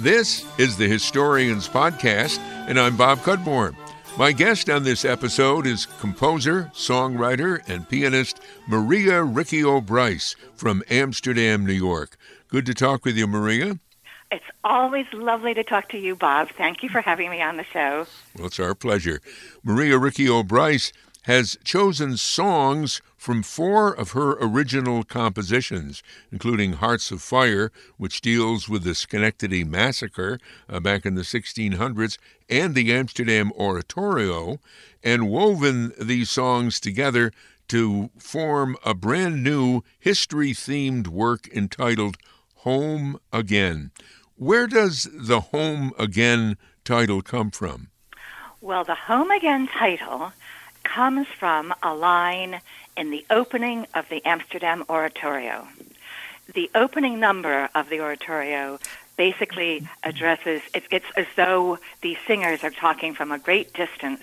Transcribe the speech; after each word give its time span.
This 0.00 0.46
is 0.58 0.76
the 0.76 0.86
Historians 0.86 1.68
Podcast, 1.68 2.38
and 2.68 2.78
I'm 2.78 2.96
Bob 2.96 3.18
Cudmore. 3.18 3.74
My 4.16 4.30
guest 4.30 4.70
on 4.70 4.84
this 4.84 5.04
episode 5.04 5.66
is 5.66 5.86
composer, 5.86 6.70
songwriter, 6.72 7.68
and 7.68 7.88
pianist 7.88 8.40
Maria 8.68 9.24
Riccio 9.24 9.80
Bryce 9.80 10.36
from 10.54 10.84
Amsterdam, 10.88 11.66
New 11.66 11.72
York. 11.72 12.16
Good 12.46 12.64
to 12.66 12.74
talk 12.74 13.04
with 13.04 13.16
you, 13.16 13.26
Maria. 13.26 13.80
It's 14.30 14.44
always 14.62 15.06
lovely 15.12 15.52
to 15.54 15.64
talk 15.64 15.88
to 15.88 15.98
you, 15.98 16.14
Bob. 16.14 16.50
Thank 16.56 16.84
you 16.84 16.88
for 16.88 17.00
having 17.00 17.28
me 17.28 17.42
on 17.42 17.56
the 17.56 17.64
show. 17.64 18.06
Well, 18.36 18.46
it's 18.46 18.60
our 18.60 18.76
pleasure. 18.76 19.20
Maria 19.64 19.98
Riccio 19.98 20.44
Bryce 20.44 20.92
has 21.22 21.58
chosen 21.64 22.16
songs 22.16 23.02
from 23.18 23.42
four 23.42 23.92
of 23.92 24.12
her 24.12 24.38
original 24.40 25.02
compositions, 25.02 26.02
including 26.30 26.74
Hearts 26.74 27.10
of 27.10 27.20
Fire, 27.20 27.72
which 27.96 28.20
deals 28.20 28.68
with 28.68 28.84
the 28.84 28.94
Schenectady 28.94 29.64
Massacre 29.64 30.38
uh, 30.68 30.78
back 30.78 31.04
in 31.04 31.16
the 31.16 31.22
1600s, 31.22 32.16
and 32.48 32.74
the 32.74 32.92
Amsterdam 32.92 33.52
Oratorio, 33.52 34.60
and 35.02 35.28
woven 35.28 35.92
these 36.00 36.30
songs 36.30 36.78
together 36.78 37.32
to 37.66 38.08
form 38.18 38.76
a 38.84 38.94
brand 38.94 39.42
new 39.42 39.82
history 39.98 40.52
themed 40.52 41.08
work 41.08 41.48
entitled 41.48 42.16
Home 42.58 43.18
Again. 43.32 43.90
Where 44.36 44.68
does 44.68 45.08
the 45.12 45.40
Home 45.40 45.92
Again 45.98 46.56
title 46.84 47.20
come 47.20 47.50
from? 47.50 47.88
Well, 48.60 48.84
the 48.84 48.94
Home 48.94 49.30
Again 49.32 49.66
title 49.66 50.32
comes 50.84 51.26
from 51.38 51.74
a 51.82 51.94
line 51.94 52.60
in 52.98 53.10
the 53.10 53.24
opening 53.30 53.86
of 53.94 54.08
the 54.10 54.20
Amsterdam 54.26 54.84
Oratorio. 54.88 55.68
The 56.52 56.68
opening 56.74 57.20
number 57.20 57.68
of 57.72 57.88
the 57.88 58.00
oratorio 58.00 58.80
basically 59.16 59.88
addresses, 60.02 60.62
it, 60.74 60.82
it's 60.90 61.06
as 61.16 61.26
though 61.36 61.78
the 62.02 62.18
singers 62.26 62.64
are 62.64 62.70
talking 62.70 63.14
from 63.14 63.30
a 63.30 63.38
great 63.38 63.72
distance 63.72 64.22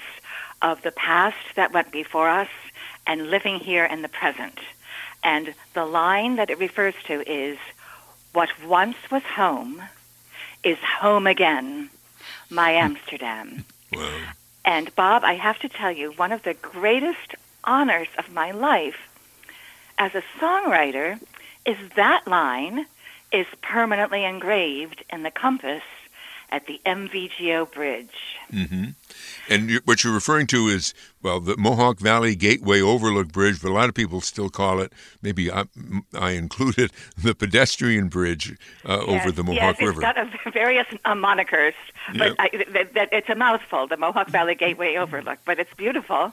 of 0.61 0.81
the 0.81 0.91
past 0.91 1.55
that 1.55 1.71
went 1.71 1.91
before 1.91 2.29
us 2.29 2.49
and 3.07 3.29
living 3.29 3.59
here 3.59 3.85
in 3.85 4.01
the 4.01 4.09
present. 4.09 4.59
And 5.23 5.53
the 5.73 5.85
line 5.85 6.35
that 6.35 6.49
it 6.49 6.59
refers 6.59 6.95
to 7.05 7.21
is, 7.31 7.57
What 8.33 8.49
once 8.65 8.97
was 9.09 9.23
home 9.23 9.81
is 10.63 10.77
home 10.99 11.27
again, 11.27 11.89
my 12.49 12.71
Amsterdam. 12.71 13.65
Wow. 13.93 14.19
And 14.65 14.93
Bob, 14.95 15.23
I 15.23 15.35
have 15.35 15.59
to 15.59 15.69
tell 15.69 15.91
you, 15.91 16.11
one 16.13 16.31
of 16.31 16.43
the 16.43 16.55
greatest 16.55 17.35
honors 17.65 18.07
of 18.17 18.31
my 18.31 18.51
life 18.51 18.97
as 19.97 20.13
a 20.15 20.23
songwriter 20.39 21.19
is 21.65 21.77
that 21.95 22.27
line 22.27 22.85
is 23.31 23.47
permanently 23.61 24.23
engraved 24.23 25.03
in 25.11 25.23
the 25.23 25.31
compass 25.31 25.83
at 26.51 26.67
the 26.67 26.79
MVGO 26.85 27.71
Bridge. 27.71 28.37
Mm-hmm. 28.53 28.91
And 29.49 29.69
you, 29.69 29.81
what 29.83 30.03
you're 30.03 30.13
referring 30.13 30.47
to 30.47 30.67
is, 30.67 30.93
well, 31.21 31.39
the 31.39 31.57
Mohawk 31.57 31.99
Valley 31.99 32.35
Gateway 32.35 32.81
Overlook 32.81 33.29
Bridge, 33.29 33.61
but 33.61 33.71
a 33.71 33.73
lot 33.73 33.89
of 33.89 33.95
people 33.95 34.21
still 34.21 34.49
call 34.49 34.79
it, 34.79 34.93
maybe 35.21 35.51
I, 35.51 35.65
I 36.13 36.31
included, 36.31 36.91
the 37.17 37.33
pedestrian 37.33 38.07
bridge 38.07 38.57
uh, 38.85 39.03
yes, 39.07 39.21
over 39.25 39.31
the 39.31 39.43
Mohawk 39.43 39.79
yes, 39.79 39.87
River. 39.87 40.01
It's 40.03 40.43
got 40.43 40.53
various 40.53 40.87
uh, 41.03 41.13
monikers, 41.13 41.73
but 42.13 42.27
yep. 42.27 42.35
I, 42.39 42.47
th- 42.49 42.93
th- 42.93 43.09
it's 43.11 43.29
a 43.29 43.35
mouthful, 43.35 43.87
the 43.87 43.97
Mohawk 43.97 44.29
Valley 44.29 44.55
Gateway 44.55 44.95
Overlook, 44.95 45.39
but 45.45 45.59
it's 45.59 45.73
beautiful. 45.73 46.31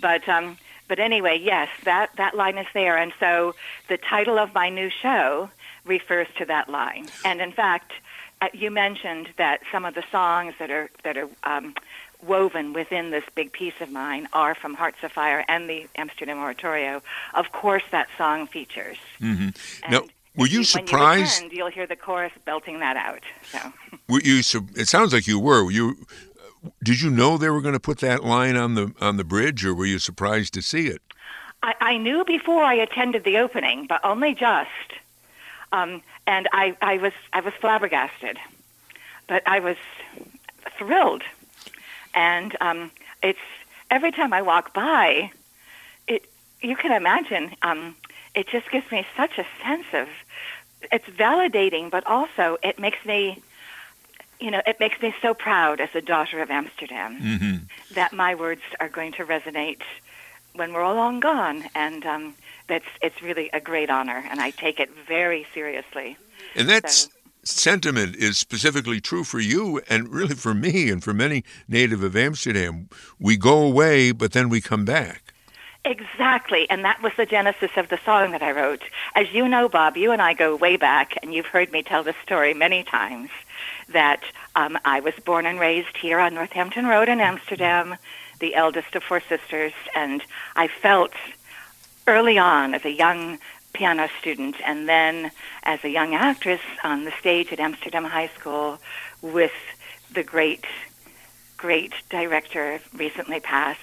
But 0.00 0.26
um, 0.28 0.56
but 0.90 0.98
anyway, 0.98 1.38
yes, 1.38 1.68
that, 1.84 2.10
that 2.16 2.34
line 2.34 2.58
is 2.58 2.66
there. 2.74 2.98
And 2.98 3.12
so 3.20 3.54
the 3.86 3.96
title 3.96 4.40
of 4.40 4.52
my 4.54 4.70
new 4.70 4.90
show 4.90 5.48
refers 5.84 6.26
to 6.38 6.44
that 6.46 6.68
line. 6.68 7.06
And 7.24 7.40
in 7.40 7.52
fact, 7.52 7.92
uh, 8.40 8.48
you 8.52 8.72
mentioned 8.72 9.28
that 9.38 9.60
some 9.70 9.84
of 9.84 9.94
the 9.94 10.02
songs 10.10 10.54
that 10.58 10.68
are 10.72 10.90
that 11.04 11.16
are 11.16 11.28
um, 11.44 11.76
woven 12.26 12.72
within 12.72 13.10
this 13.10 13.22
big 13.36 13.52
piece 13.52 13.80
of 13.80 13.92
mine 13.92 14.26
are 14.32 14.56
from 14.56 14.74
Hearts 14.74 14.98
of 15.04 15.12
Fire 15.12 15.44
and 15.46 15.70
the 15.70 15.86
Amsterdam 15.94 16.38
Oratorio. 16.38 17.02
Of 17.34 17.52
course, 17.52 17.84
that 17.92 18.08
song 18.18 18.48
features. 18.48 18.96
Mm-hmm. 19.20 19.92
Now, 19.92 20.02
were 20.36 20.48
you, 20.48 20.64
surprised? 20.64 21.40
When 21.40 21.50
you 21.52 21.58
you'll 21.58 21.70
hear 21.70 21.86
the 21.86 21.96
chorus 21.96 22.32
belting 22.44 22.80
that 22.80 22.96
out. 22.96 23.22
So. 23.52 23.72
Were 24.08 24.20
you? 24.24 24.38
It 24.38 24.88
sounds 24.88 25.12
like 25.12 25.28
you 25.28 25.38
were. 25.38 25.64
Were 25.64 25.70
you? 25.70 25.96
Did 26.82 27.00
you 27.00 27.10
know 27.10 27.38
they 27.38 27.50
were 27.50 27.60
going 27.60 27.74
to 27.74 27.80
put 27.80 27.98
that 27.98 28.24
line 28.24 28.56
on 28.56 28.74
the 28.74 28.92
on 29.00 29.16
the 29.16 29.24
bridge, 29.24 29.64
or 29.64 29.74
were 29.74 29.86
you 29.86 29.98
surprised 29.98 30.54
to 30.54 30.62
see 30.62 30.86
it? 30.86 31.02
I, 31.62 31.74
I 31.80 31.96
knew 31.98 32.24
before 32.24 32.62
I 32.62 32.74
attended 32.74 33.24
the 33.24 33.38
opening, 33.38 33.86
but 33.86 34.00
only 34.04 34.34
just. 34.34 34.68
Um, 35.72 36.02
and 36.26 36.48
I, 36.52 36.76
I 36.82 36.98
was 36.98 37.12
I 37.32 37.40
was 37.40 37.54
flabbergasted, 37.60 38.38
but 39.26 39.42
I 39.46 39.60
was 39.60 39.76
thrilled, 40.78 41.22
and 42.14 42.56
um, 42.60 42.90
it's 43.22 43.38
every 43.90 44.10
time 44.10 44.32
I 44.32 44.42
walk 44.42 44.74
by, 44.74 45.30
it 46.08 46.26
you 46.60 46.76
can 46.76 46.92
imagine 46.92 47.54
um, 47.62 47.94
it 48.34 48.48
just 48.48 48.70
gives 48.70 48.90
me 48.90 49.06
such 49.16 49.38
a 49.38 49.46
sense 49.64 49.86
of 49.92 50.08
it's 50.90 51.06
validating, 51.06 51.90
but 51.90 52.06
also 52.06 52.58
it 52.62 52.78
makes 52.78 53.04
me 53.04 53.42
you 54.40 54.50
know, 54.50 54.62
it 54.66 54.80
makes 54.80 55.00
me 55.02 55.14
so 55.20 55.34
proud 55.34 55.80
as 55.80 55.90
a 55.94 56.00
daughter 56.00 56.40
of 56.40 56.50
Amsterdam 56.50 57.20
mm-hmm. 57.20 57.94
that 57.94 58.12
my 58.12 58.34
words 58.34 58.62
are 58.80 58.88
going 58.88 59.12
to 59.12 59.24
resonate 59.24 59.82
when 60.54 60.72
we're 60.72 60.82
all 60.82 60.94
long 60.94 61.20
gone, 61.20 61.64
and 61.74 62.04
um, 62.04 62.34
that's 62.66 62.86
it's 63.02 63.22
really 63.22 63.50
a 63.52 63.60
great 63.60 63.90
honor, 63.90 64.24
and 64.30 64.40
I 64.40 64.50
take 64.50 64.80
it 64.80 64.90
very 65.06 65.46
seriously. 65.54 66.16
And 66.56 66.68
that 66.68 66.90
so. 66.90 67.08
sentiment 67.44 68.16
is 68.16 68.38
specifically 68.38 69.00
true 69.00 69.24
for 69.24 69.38
you, 69.38 69.80
and 69.88 70.08
really 70.08 70.34
for 70.34 70.54
me, 70.54 70.90
and 70.90 71.02
for 71.04 71.14
many 71.14 71.44
native 71.68 72.02
of 72.02 72.16
Amsterdam. 72.16 72.88
We 73.18 73.36
go 73.36 73.62
away, 73.62 74.12
but 74.12 74.32
then 74.32 74.48
we 74.48 74.60
come 74.60 74.84
back. 74.84 75.32
Exactly, 75.84 76.68
and 76.68 76.84
that 76.84 77.00
was 77.02 77.12
the 77.16 77.26
genesis 77.26 77.70
of 77.76 77.88
the 77.88 77.98
song 78.04 78.32
that 78.32 78.42
I 78.42 78.50
wrote. 78.50 78.82
As 79.14 79.32
you 79.32 79.48
know, 79.48 79.68
Bob, 79.68 79.96
you 79.96 80.10
and 80.12 80.20
I 80.20 80.34
go 80.34 80.56
way 80.56 80.76
back, 80.76 81.16
and 81.22 81.32
you've 81.32 81.46
heard 81.46 81.72
me 81.72 81.82
tell 81.82 82.02
this 82.02 82.16
story 82.22 82.52
many 82.52 82.82
times. 82.84 83.30
That 83.92 84.22
um, 84.54 84.78
I 84.84 85.00
was 85.00 85.14
born 85.24 85.46
and 85.46 85.58
raised 85.58 85.96
here 85.96 86.20
on 86.20 86.34
Northampton 86.34 86.86
Road 86.86 87.08
in 87.08 87.20
Amsterdam 87.20 87.96
the 88.38 88.54
eldest 88.54 88.94
of 88.94 89.02
four 89.02 89.20
sisters, 89.20 89.72
and 89.94 90.22
I 90.56 90.68
felt 90.68 91.12
early 92.06 92.38
on 92.38 92.74
as 92.74 92.84
a 92.84 92.90
young 92.90 93.38
piano 93.72 94.08
student 94.20 94.56
and 94.66 94.88
then 94.88 95.30
as 95.62 95.84
a 95.84 95.88
young 95.88 96.14
actress 96.14 96.60
on 96.82 97.04
the 97.04 97.12
stage 97.12 97.52
at 97.52 97.60
Amsterdam 97.60 98.04
High 98.04 98.30
School 98.38 98.78
with 99.22 99.52
the 100.12 100.22
great, 100.22 100.64
great 101.56 101.92
director, 102.08 102.80
recently 102.94 103.38
passed, 103.38 103.80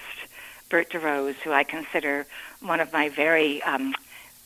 Bert 0.68 0.90
DeRose, 0.90 1.36
who 1.36 1.52
I 1.52 1.64
consider 1.64 2.26
one 2.60 2.80
of 2.80 2.92
my 2.92 3.08
very 3.08 3.62
um, 3.62 3.94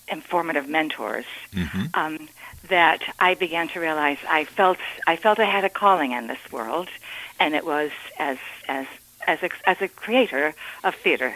informative 0.09 0.69
mentors. 0.69 1.27
Mm-hmm. 1.53 1.87
Um, 1.95 2.29
that 2.69 3.03
I 3.19 3.35
began 3.35 3.69
to 3.69 3.81
realize 3.81 4.19
I 4.29 4.45
felt 4.45 4.79
I 5.07 5.17
felt 5.17 5.41
I 5.41 5.45
had 5.45 5.65
a 5.65 5.69
calling 5.69 6.13
in 6.13 6.29
this 6.29 6.39
world, 6.53 6.89
and 7.41 7.55
it 7.55 7.67
was 7.67 7.91
as 8.19 8.39
as 8.69 8.87
as 9.27 9.43
a, 9.43 9.51
as 9.67 9.81
a 9.81 9.89
creator 9.89 10.55
of 10.85 10.95
theater. 10.95 11.35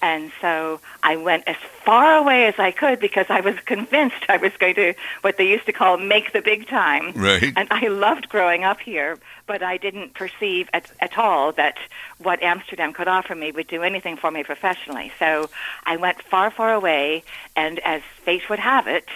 And 0.00 0.30
so 0.40 0.80
I 1.02 1.16
went 1.16 1.44
as 1.48 1.56
far 1.56 2.16
away 2.18 2.46
as 2.46 2.58
I 2.58 2.70
could 2.70 3.00
because 3.00 3.26
I 3.28 3.40
was 3.40 3.58
convinced 3.64 4.24
I 4.28 4.36
was 4.36 4.52
going 4.56 4.76
to 4.76 4.94
what 5.22 5.36
they 5.36 5.48
used 5.48 5.66
to 5.66 5.72
call 5.72 5.96
make 5.96 6.32
the 6.32 6.40
big 6.40 6.68
time. 6.68 7.12
Right. 7.14 7.52
And 7.56 7.68
I 7.70 7.88
loved 7.88 8.28
growing 8.28 8.62
up 8.62 8.80
here, 8.80 9.18
but 9.46 9.62
I 9.62 9.76
didn't 9.76 10.14
perceive 10.14 10.68
at, 10.72 10.90
at 11.00 11.18
all 11.18 11.52
that 11.52 11.78
what 12.18 12.42
Amsterdam 12.42 12.92
could 12.92 13.08
offer 13.08 13.34
me 13.34 13.50
would 13.50 13.66
do 13.66 13.82
anything 13.82 14.16
for 14.16 14.30
me 14.30 14.44
professionally. 14.44 15.12
So 15.18 15.50
I 15.84 15.96
went 15.96 16.22
far, 16.22 16.50
far 16.50 16.72
away, 16.72 17.24
and 17.56 17.80
as 17.80 18.02
fate 18.22 18.48
would 18.48 18.60
have 18.60 18.86
it, 18.86 19.08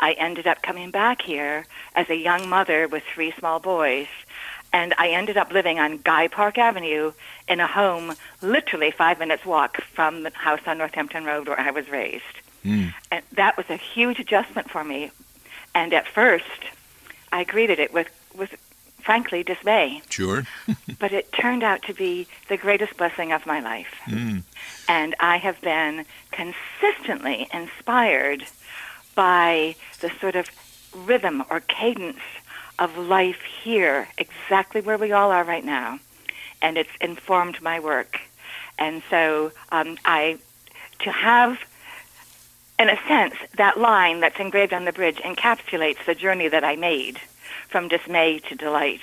I 0.00 0.12
ended 0.12 0.48
up 0.48 0.62
coming 0.62 0.90
back 0.90 1.22
here 1.22 1.64
as 1.94 2.10
a 2.10 2.16
young 2.16 2.48
mother 2.48 2.88
with 2.88 3.04
three 3.04 3.30
small 3.38 3.60
boys 3.60 4.08
and 4.72 4.94
I 4.98 5.08
ended 5.10 5.36
up 5.36 5.52
living 5.52 5.78
on 5.78 5.98
Guy 5.98 6.28
Park 6.28 6.58
Avenue 6.58 7.12
in 7.48 7.60
a 7.60 7.66
home 7.66 8.14
literally 8.40 8.90
five 8.90 9.18
minutes 9.18 9.44
walk 9.44 9.82
from 9.82 10.22
the 10.22 10.30
house 10.30 10.60
on 10.66 10.78
Northampton 10.78 11.24
Road 11.24 11.48
where 11.48 11.60
I 11.60 11.70
was 11.70 11.88
raised. 11.88 12.24
Mm. 12.64 12.94
And 13.10 13.24
that 13.32 13.56
was 13.56 13.66
a 13.68 13.76
huge 13.76 14.18
adjustment 14.18 14.70
for 14.70 14.82
me. 14.84 15.10
And 15.74 15.92
at 15.92 16.06
first, 16.06 16.44
I 17.32 17.44
greeted 17.44 17.78
it 17.78 17.92
with, 17.92 18.08
with 18.34 18.54
frankly, 19.02 19.42
dismay. 19.42 20.02
Sure. 20.08 20.44
but 20.98 21.12
it 21.12 21.32
turned 21.32 21.62
out 21.62 21.82
to 21.82 21.94
be 21.94 22.26
the 22.48 22.56
greatest 22.56 22.96
blessing 22.96 23.32
of 23.32 23.46
my 23.46 23.60
life. 23.60 23.94
Mm. 24.06 24.42
And 24.88 25.14
I 25.20 25.38
have 25.38 25.60
been 25.60 26.06
consistently 26.30 27.48
inspired 27.52 28.44
by 29.14 29.74
the 30.00 30.10
sort 30.20 30.36
of 30.36 30.48
rhythm 30.94 31.42
or 31.50 31.60
cadence 31.60 32.20
of 32.82 32.98
life 32.98 33.42
here, 33.62 34.08
exactly 34.18 34.80
where 34.80 34.98
we 34.98 35.12
all 35.12 35.30
are 35.30 35.44
right 35.44 35.64
now, 35.64 36.00
and 36.60 36.76
it's 36.76 36.90
informed 37.00 37.62
my 37.62 37.78
work. 37.78 38.20
And 38.76 39.04
so 39.08 39.52
um, 39.70 39.98
I, 40.04 40.38
to 41.00 41.12
have, 41.12 41.60
in 42.80 42.88
a 42.88 42.98
sense, 43.06 43.34
that 43.56 43.78
line 43.78 44.18
that's 44.18 44.40
engraved 44.40 44.72
on 44.72 44.84
the 44.84 44.92
bridge 44.92 45.18
encapsulates 45.18 46.04
the 46.06 46.16
journey 46.16 46.48
that 46.48 46.64
I 46.64 46.74
made 46.74 47.20
from 47.68 47.86
dismay 47.86 48.40
to 48.48 48.56
delight. 48.56 49.02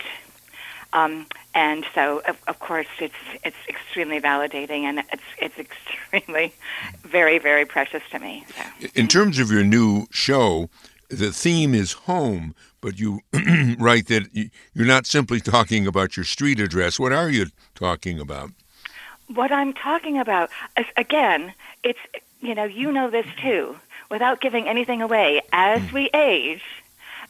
Um, 0.92 1.28
and 1.56 1.86
so, 1.96 2.22
of, 2.28 2.38
of, 2.48 2.60
course, 2.60 2.88
it's 3.00 3.14
it's 3.44 3.58
extremely 3.68 4.20
validating, 4.20 4.82
and 4.84 5.00
it's 5.14 5.24
it's 5.38 5.58
extremely, 5.58 6.52
very 7.04 7.38
very 7.38 7.66
precious 7.66 8.02
to 8.12 8.20
me. 8.20 8.44
So. 8.58 8.88
In 8.96 9.08
terms 9.08 9.38
of 9.40 9.52
your 9.52 9.64
new 9.64 10.08
show, 10.10 10.70
the 11.10 11.32
theme 11.32 11.74
is 11.74 11.94
home, 11.94 12.56
but 12.82 13.00
you 13.00 13.22
write 13.80 14.08
that 14.08 14.30
you're 14.74 14.88
not 14.88 15.06
simply 15.06 15.40
talking 15.40 15.88
about 15.88 16.16
your 16.16 16.24
street 16.24 16.60
address. 16.60 17.00
What 17.00 17.12
are 17.12 17.30
you 17.30 17.48
talking 17.76 18.20
about? 18.20 18.52
What 19.28 19.52
I'm 19.52 19.74
talking 19.74 20.18
about 20.18 20.50
is 20.78 20.86
again, 20.98 21.54
it's 21.84 22.00
you 22.42 22.56
know 22.56 22.64
you 22.64 22.92
know 22.92 23.10
this 23.10 23.28
too. 23.42 23.76
Without 24.10 24.42
giving 24.42 24.68
anything 24.68 25.02
away, 25.02 25.42
as 25.54 25.82
mm. 25.82 25.92
we 25.92 26.10
age, 26.16 26.64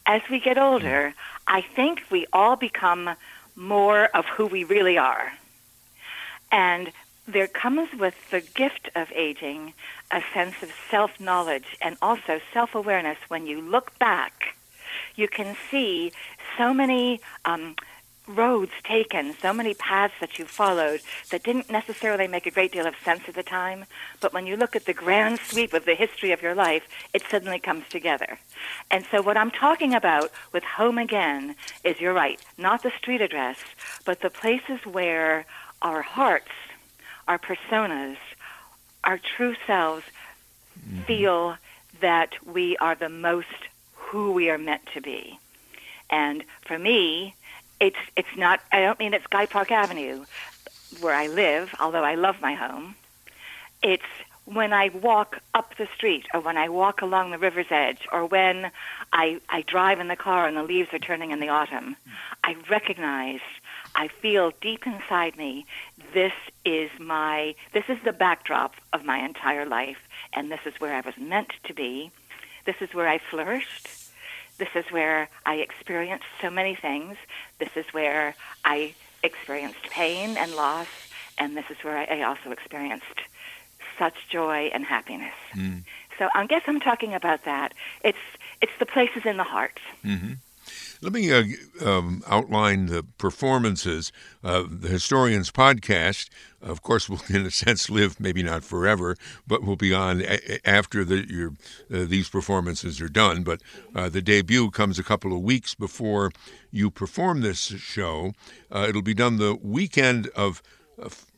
as 0.05 0.21
we 0.29 0.39
get 0.39 0.57
older, 0.57 1.13
I 1.47 1.61
think 1.61 2.03
we 2.09 2.25
all 2.31 2.55
become 2.55 3.09
more 3.55 4.05
of 4.05 4.25
who 4.25 4.45
we 4.45 4.63
really 4.63 4.97
are. 4.97 5.33
And 6.51 6.91
there 7.31 7.47
comes 7.47 7.89
with 7.97 8.15
the 8.31 8.41
gift 8.41 8.89
of 8.95 9.11
aging 9.13 9.73
a 10.11 10.21
sense 10.33 10.55
of 10.63 10.71
self 10.89 11.19
knowledge 11.19 11.77
and 11.81 11.97
also 12.01 12.39
self 12.53 12.75
awareness. 12.75 13.17
When 13.27 13.45
you 13.45 13.61
look 13.61 13.97
back, 13.99 14.55
you 15.15 15.27
can 15.27 15.55
see 15.69 16.11
so 16.57 16.73
many 16.73 17.21
um, 17.45 17.75
roads 18.27 18.71
taken, 18.83 19.35
so 19.41 19.53
many 19.53 19.73
paths 19.73 20.13
that 20.21 20.37
you 20.37 20.45
followed 20.45 21.01
that 21.31 21.43
didn't 21.43 21.69
necessarily 21.69 22.27
make 22.27 22.45
a 22.45 22.51
great 22.51 22.71
deal 22.71 22.85
of 22.85 22.95
sense 23.03 23.21
at 23.27 23.35
the 23.35 23.43
time, 23.43 23.85
but 24.19 24.33
when 24.33 24.45
you 24.45 24.55
look 24.55 24.75
at 24.75 24.85
the 24.85 24.93
grand 24.93 25.39
sweep 25.39 25.73
of 25.73 25.85
the 25.85 25.95
history 25.95 26.31
of 26.31 26.41
your 26.41 26.53
life, 26.53 26.83
it 27.13 27.23
suddenly 27.29 27.59
comes 27.59 27.83
together. 27.89 28.37
And 28.91 29.05
so 29.11 29.21
what 29.21 29.37
I'm 29.37 29.51
talking 29.51 29.93
about 29.95 30.31
with 30.51 30.63
home 30.63 30.97
again 30.97 31.55
is 31.83 31.99
you're 31.99 32.13
right, 32.13 32.39
not 32.57 32.83
the 32.83 32.91
street 32.97 33.21
address, 33.21 33.57
but 34.05 34.21
the 34.21 34.29
places 34.29 34.85
where 34.85 35.45
our 35.81 36.01
hearts, 36.01 36.51
our 37.29 37.39
personas, 37.39 38.17
our 39.03 39.19
true 39.19 39.55
selves 39.65 40.03
mm-hmm. 40.77 41.01
feel 41.03 41.55
that 42.01 42.33
we 42.45 42.75
are 42.77 42.95
the 42.95 43.09
most 43.09 43.47
who 43.93 44.31
we 44.31 44.49
are 44.49 44.57
meant 44.57 44.81
to 44.95 45.01
be. 45.01 45.39
And 46.09 46.43
for 46.65 46.77
me, 46.77 47.35
it's 47.79 47.99
it's 48.17 48.35
not. 48.35 48.59
I 48.71 48.81
don't 48.81 48.99
mean 48.99 49.13
it's 49.13 49.27
Guy 49.27 49.45
Park 49.45 49.71
Avenue, 49.71 50.25
where 50.99 51.13
I 51.13 51.27
live, 51.27 51.73
although 51.79 52.03
I 52.03 52.15
love 52.15 52.41
my 52.41 52.55
home. 52.55 52.95
It's 53.83 54.03
when 54.45 54.73
I 54.73 54.89
walk 54.89 55.39
up 55.53 55.77
the 55.77 55.87
street, 55.95 56.25
or 56.33 56.39
when 56.39 56.57
I 56.57 56.69
walk 56.69 57.03
along 57.03 57.29
the 57.29 57.37
river's 57.37 57.67
edge, 57.69 58.07
or 58.11 58.25
when 58.25 58.71
I 59.13 59.39
I 59.47 59.61
drive 59.61 59.99
in 59.99 60.07
the 60.07 60.15
car 60.15 60.47
and 60.47 60.57
the 60.57 60.63
leaves 60.63 60.91
are 60.93 60.99
turning 60.99 61.29
in 61.31 61.39
the 61.39 61.49
autumn. 61.49 61.95
I 62.43 62.55
recognize. 62.69 63.41
I 63.95 64.07
feel 64.07 64.51
deep 64.61 64.85
inside 64.85 65.37
me. 65.37 65.65
This 66.13 66.33
is 66.65 66.89
my. 66.99 67.55
This 67.73 67.85
is 67.89 67.97
the 68.03 68.13
backdrop 68.13 68.75
of 68.93 69.05
my 69.05 69.19
entire 69.19 69.65
life, 69.65 70.07
and 70.33 70.51
this 70.51 70.61
is 70.65 70.73
where 70.79 70.93
I 70.93 71.01
was 71.01 71.17
meant 71.17 71.53
to 71.65 71.73
be. 71.73 72.11
This 72.65 72.77
is 72.81 72.93
where 72.93 73.07
I 73.07 73.17
flourished. 73.17 73.87
This 74.57 74.69
is 74.75 74.85
where 74.91 75.29
I 75.45 75.55
experienced 75.55 76.25
so 76.41 76.49
many 76.49 76.75
things. 76.75 77.17
This 77.59 77.69
is 77.75 77.85
where 77.93 78.35
I 78.65 78.93
experienced 79.23 79.83
pain 79.89 80.37
and 80.37 80.55
loss, 80.55 80.87
and 81.37 81.55
this 81.55 81.65
is 81.69 81.77
where 81.81 81.97
I 81.97 82.21
also 82.21 82.51
experienced 82.51 83.05
such 83.97 84.27
joy 84.29 84.69
and 84.73 84.85
happiness. 84.85 85.33
Mm. 85.53 85.83
So 86.17 86.29
I 86.33 86.45
guess 86.45 86.63
I'm 86.67 86.79
talking 86.79 87.13
about 87.13 87.45
that. 87.45 87.73
It's 88.03 88.17
it's 88.61 88.71
the 88.79 88.85
places 88.85 89.25
in 89.25 89.37
the 89.37 89.43
heart. 89.43 89.79
Mm-hmm. 90.03 90.33
Let 91.01 91.13
me 91.13 91.31
uh, 91.31 91.43
um, 91.85 92.23
outline 92.27 92.87
the 92.87 93.03
performances. 93.17 94.11
Uh, 94.43 94.63
the 94.69 94.89
Historians 94.89 95.49
podcast, 95.49 96.29
of 96.61 96.81
course, 96.81 97.07
will 97.09 97.21
in 97.29 97.45
a 97.45 97.51
sense 97.51 97.89
live 97.89 98.19
maybe 98.19 98.43
not 98.43 98.65
forever, 98.65 99.15
but 99.47 99.63
will 99.63 99.77
be 99.77 99.93
on 99.93 100.21
a- 100.21 100.67
after 100.69 101.05
the, 101.05 101.25
your, 101.29 101.53
uh, 101.93 102.05
these 102.05 102.27
performances 102.27 102.99
are 102.99 103.07
done. 103.07 103.43
But 103.43 103.61
uh, 103.95 104.09
the 104.09 104.21
debut 104.21 104.71
comes 104.71 104.99
a 104.99 105.03
couple 105.03 105.33
of 105.33 105.41
weeks 105.41 105.73
before 105.73 106.31
you 106.69 106.91
perform 106.91 107.41
this 107.41 107.59
show. 107.59 108.33
Uh, 108.69 108.85
it'll 108.89 109.01
be 109.01 109.13
done 109.13 109.37
the 109.37 109.57
weekend 109.61 110.27
of 110.35 110.61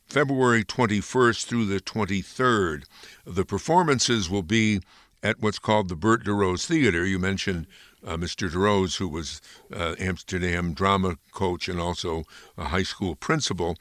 February 0.07 0.63
21st 0.63 1.45
through 1.45 1.65
the 1.65 1.79
23rd. 1.79 2.83
The 3.25 3.45
performances 3.45 4.27
will 4.27 4.43
be 4.43 4.81
at 5.23 5.39
what's 5.39 5.59
called 5.59 5.87
the 5.87 5.95
Bert 5.95 6.25
DeRose 6.25 6.65
Theater. 6.65 7.05
You 7.05 7.19
mentioned 7.19 7.67
uh, 8.05 8.17
Mr. 8.17 8.49
DeRose, 8.49 8.97
who 8.97 9.07
was 9.07 9.41
uh, 9.73 9.95
Amsterdam 9.99 10.73
drama 10.73 11.17
coach 11.31 11.67
and 11.67 11.79
also 11.79 12.23
a 12.57 12.65
high 12.65 12.83
school 12.83 13.15
principal. 13.15 13.77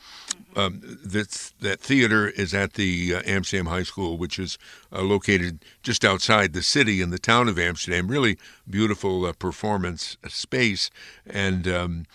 Um, 0.56 0.81
that 1.05 1.52
that 1.61 1.81
theater 1.81 2.28
is 2.28 2.52
at 2.52 2.72
the 2.72 3.14
uh, 3.14 3.22
Amsterdam 3.25 3.67
High 3.67 3.84
School, 3.84 4.19
which 4.19 4.37
is 4.37 4.58
uh, 4.93 5.02
located 5.02 5.64
just 5.82 6.05
outside 6.05 6.52
the 6.52 6.62
city 6.62 7.00
in 7.00 7.11
the 7.11 7.20
town 7.20 7.49
of 7.49 7.56
Amsterdam. 7.56 8.08
Really 8.08 8.37
beautiful 8.69 9.26
uh, 9.26 9.32
performance 9.32 10.17
space. 10.26 10.90
And 11.25 11.69
um, 11.69 12.06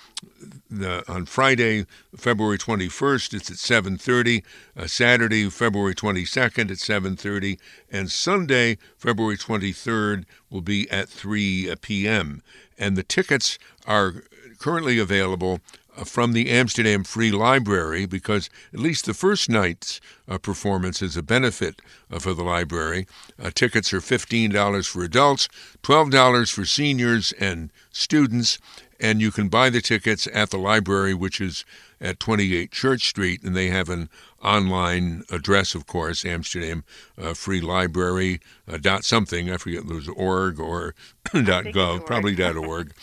the, 0.69 1.09
on 1.09 1.25
Friday, 1.25 1.85
February 2.15 2.57
21st, 2.57 3.33
it's 3.33 3.49
at 3.49 3.83
7:30. 3.83 4.43
Uh, 4.77 4.87
Saturday, 4.87 5.49
February 5.49 5.95
22nd, 5.95 6.71
at 6.71 6.77
7:30, 6.77 7.57
and 7.89 8.11
Sunday, 8.11 8.77
February 8.97 9.37
23rd, 9.37 10.25
will 10.49 10.61
be 10.61 10.89
at 10.89 11.09
3 11.09 11.73
p.m. 11.81 12.41
And 12.77 12.95
the 12.95 13.03
tickets 13.03 13.57
are 13.87 14.23
currently 14.59 14.99
available 14.99 15.59
uh, 15.97 16.03
from 16.03 16.33
the 16.33 16.49
Amsterdam 16.49 17.03
Free 17.03 17.31
Library 17.31 18.05
because 18.05 18.49
at 18.73 18.79
least 18.79 19.05
the 19.05 19.13
first 19.13 19.49
night's 19.49 20.01
uh, 20.27 20.37
performance 20.37 21.01
is 21.01 21.15
a 21.15 21.23
benefit 21.23 21.81
uh, 22.11 22.19
for 22.19 22.33
the 22.33 22.43
library. 22.43 23.07
Uh, 23.41 23.51
tickets 23.53 23.93
are 23.93 23.99
$15 23.99 24.87
for 24.87 25.03
adults, 25.03 25.47
$12 25.83 26.51
for 26.51 26.65
seniors 26.65 27.31
and 27.33 27.71
students, 27.91 28.59
and 28.99 29.21
you 29.21 29.31
can 29.31 29.47
buy 29.47 29.69
the 29.69 29.81
tickets 29.81 30.27
at 30.33 30.49
the 30.49 30.57
library, 30.57 31.13
which 31.13 31.39
is 31.39 31.65
at 32.01 32.19
28 32.19 32.71
Church 32.71 33.07
Street, 33.07 33.43
and 33.43 33.55
they 33.55 33.67
have 33.67 33.89
an 33.89 34.09
online 34.43 35.23
address, 35.31 35.75
of 35.75 35.87
course, 35.87 36.25
Amsterdam 36.25 36.83
uh, 37.17 37.33
Free 37.33 37.61
Library 37.61 38.39
uh, 38.67 38.77
dot 38.77 39.03
something. 39.03 39.49
I 39.49 39.57
forget 39.57 39.81
it 39.81 39.87
was 39.87 40.07
org 40.09 40.59
or 40.59 40.95
dot 41.33 41.65
gov, 41.65 42.05
probably 42.05 42.35
dot 42.35 42.55
org. 42.55 42.93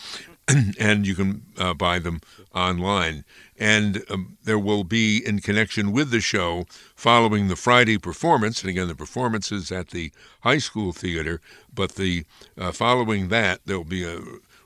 and 0.79 1.07
you 1.07 1.15
can 1.15 1.43
uh, 1.57 1.73
buy 1.73 1.99
them 1.99 2.19
online. 2.53 3.23
And 3.57 4.03
um, 4.09 4.37
there 4.43 4.59
will 4.59 4.83
be, 4.83 5.21
in 5.25 5.39
connection 5.39 5.91
with 5.91 6.11
the 6.11 6.19
show, 6.19 6.65
following 6.95 7.47
the 7.47 7.55
Friday 7.55 7.97
performance, 7.97 8.61
and 8.61 8.69
again, 8.69 8.87
the 8.87 8.95
performance 8.95 9.51
is 9.51 9.71
at 9.71 9.89
the 9.89 10.11
high 10.41 10.57
school 10.57 10.91
theater, 10.91 11.39
but 11.73 11.95
the 11.95 12.25
uh, 12.57 12.71
following 12.71 13.29
that, 13.29 13.61
there 13.65 13.77
will 13.77 13.85
be 13.85 14.03
a 14.03 14.19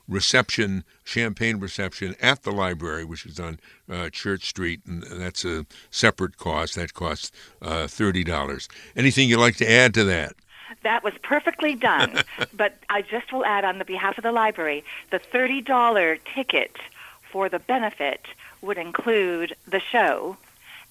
reception, 0.08 0.84
champagne 1.04 1.60
reception 1.60 2.16
at 2.20 2.42
the 2.42 2.50
library, 2.50 3.04
which 3.04 3.26
is 3.26 3.38
on 3.38 3.60
uh, 3.90 4.08
Church 4.10 4.48
Street, 4.48 4.80
and 4.86 5.02
that's 5.02 5.44
a 5.44 5.66
separate 5.90 6.38
cost. 6.38 6.74
That 6.74 6.94
costs 6.94 7.30
uh, 7.60 7.84
$30. 7.84 8.68
Anything 8.96 9.28
you'd 9.28 9.38
like 9.38 9.56
to 9.56 9.70
add 9.70 9.94
to 9.94 10.04
that? 10.04 10.34
That 10.82 11.02
was 11.04 11.14
perfectly 11.22 11.74
done. 11.74 12.22
but 12.54 12.78
I 12.88 13.02
just 13.02 13.32
will 13.32 13.44
add 13.44 13.64
on 13.64 13.78
the 13.78 13.84
behalf 13.84 14.18
of 14.18 14.24
the 14.24 14.32
library 14.32 14.84
the 15.10 15.18
$30 15.18 16.18
ticket 16.34 16.76
for 17.22 17.48
the 17.48 17.58
benefit 17.58 18.26
would 18.62 18.78
include 18.78 19.54
the 19.66 19.80
show 19.80 20.36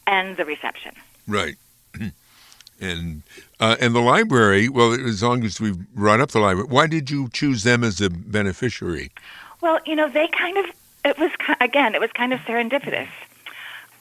and 0.05 0.37
the 0.37 0.45
reception. 0.45 0.93
Right. 1.27 1.57
And 2.79 3.23
uh, 3.59 3.75
and 3.79 3.95
the 3.95 4.01
library, 4.01 4.69
well, 4.69 4.93
as 4.93 5.23
long 5.23 5.43
as 5.43 5.59
we've 5.59 5.89
brought 5.93 6.19
up 6.19 6.31
the 6.31 6.39
library, 6.39 6.67
why 6.69 6.87
did 6.87 7.09
you 7.09 7.29
choose 7.29 7.63
them 7.63 7.83
as 7.83 7.99
a 8.01 8.09
beneficiary? 8.09 9.11
Well, 9.61 9.79
you 9.85 9.95
know, 9.95 10.07
they 10.07 10.27
kind 10.27 10.57
of, 10.57 10.65
it 11.03 11.17
was, 11.17 11.31
again, 11.59 11.95
it 11.95 12.01
was 12.01 12.11
kind 12.11 12.33
of 12.33 12.39
serendipitous. 12.41 13.09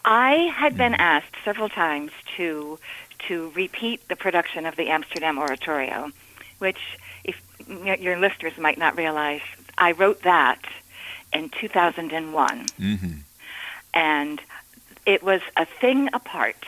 I 0.04 0.52
had 0.54 0.76
been 0.76 0.92
mm-hmm. 0.92 1.00
asked 1.00 1.34
several 1.44 1.68
times 1.68 2.12
to 2.36 2.78
to 3.28 3.50
repeat 3.54 4.06
the 4.08 4.16
production 4.16 4.66
of 4.66 4.76
the 4.76 4.88
Amsterdam 4.88 5.38
Oratorio, 5.38 6.12
which, 6.58 6.98
if 7.24 7.40
your 7.66 8.18
listeners 8.18 8.56
might 8.58 8.78
not 8.78 8.96
realize, 8.96 9.40
I 9.78 9.92
wrote 9.92 10.22
that 10.22 10.60
in 11.32 11.48
2001. 11.48 12.66
Mm-hmm. 12.66 13.06
And 13.94 14.40
it 15.06 15.22
was 15.22 15.40
a 15.56 15.64
thing 15.64 16.08
apart, 16.12 16.66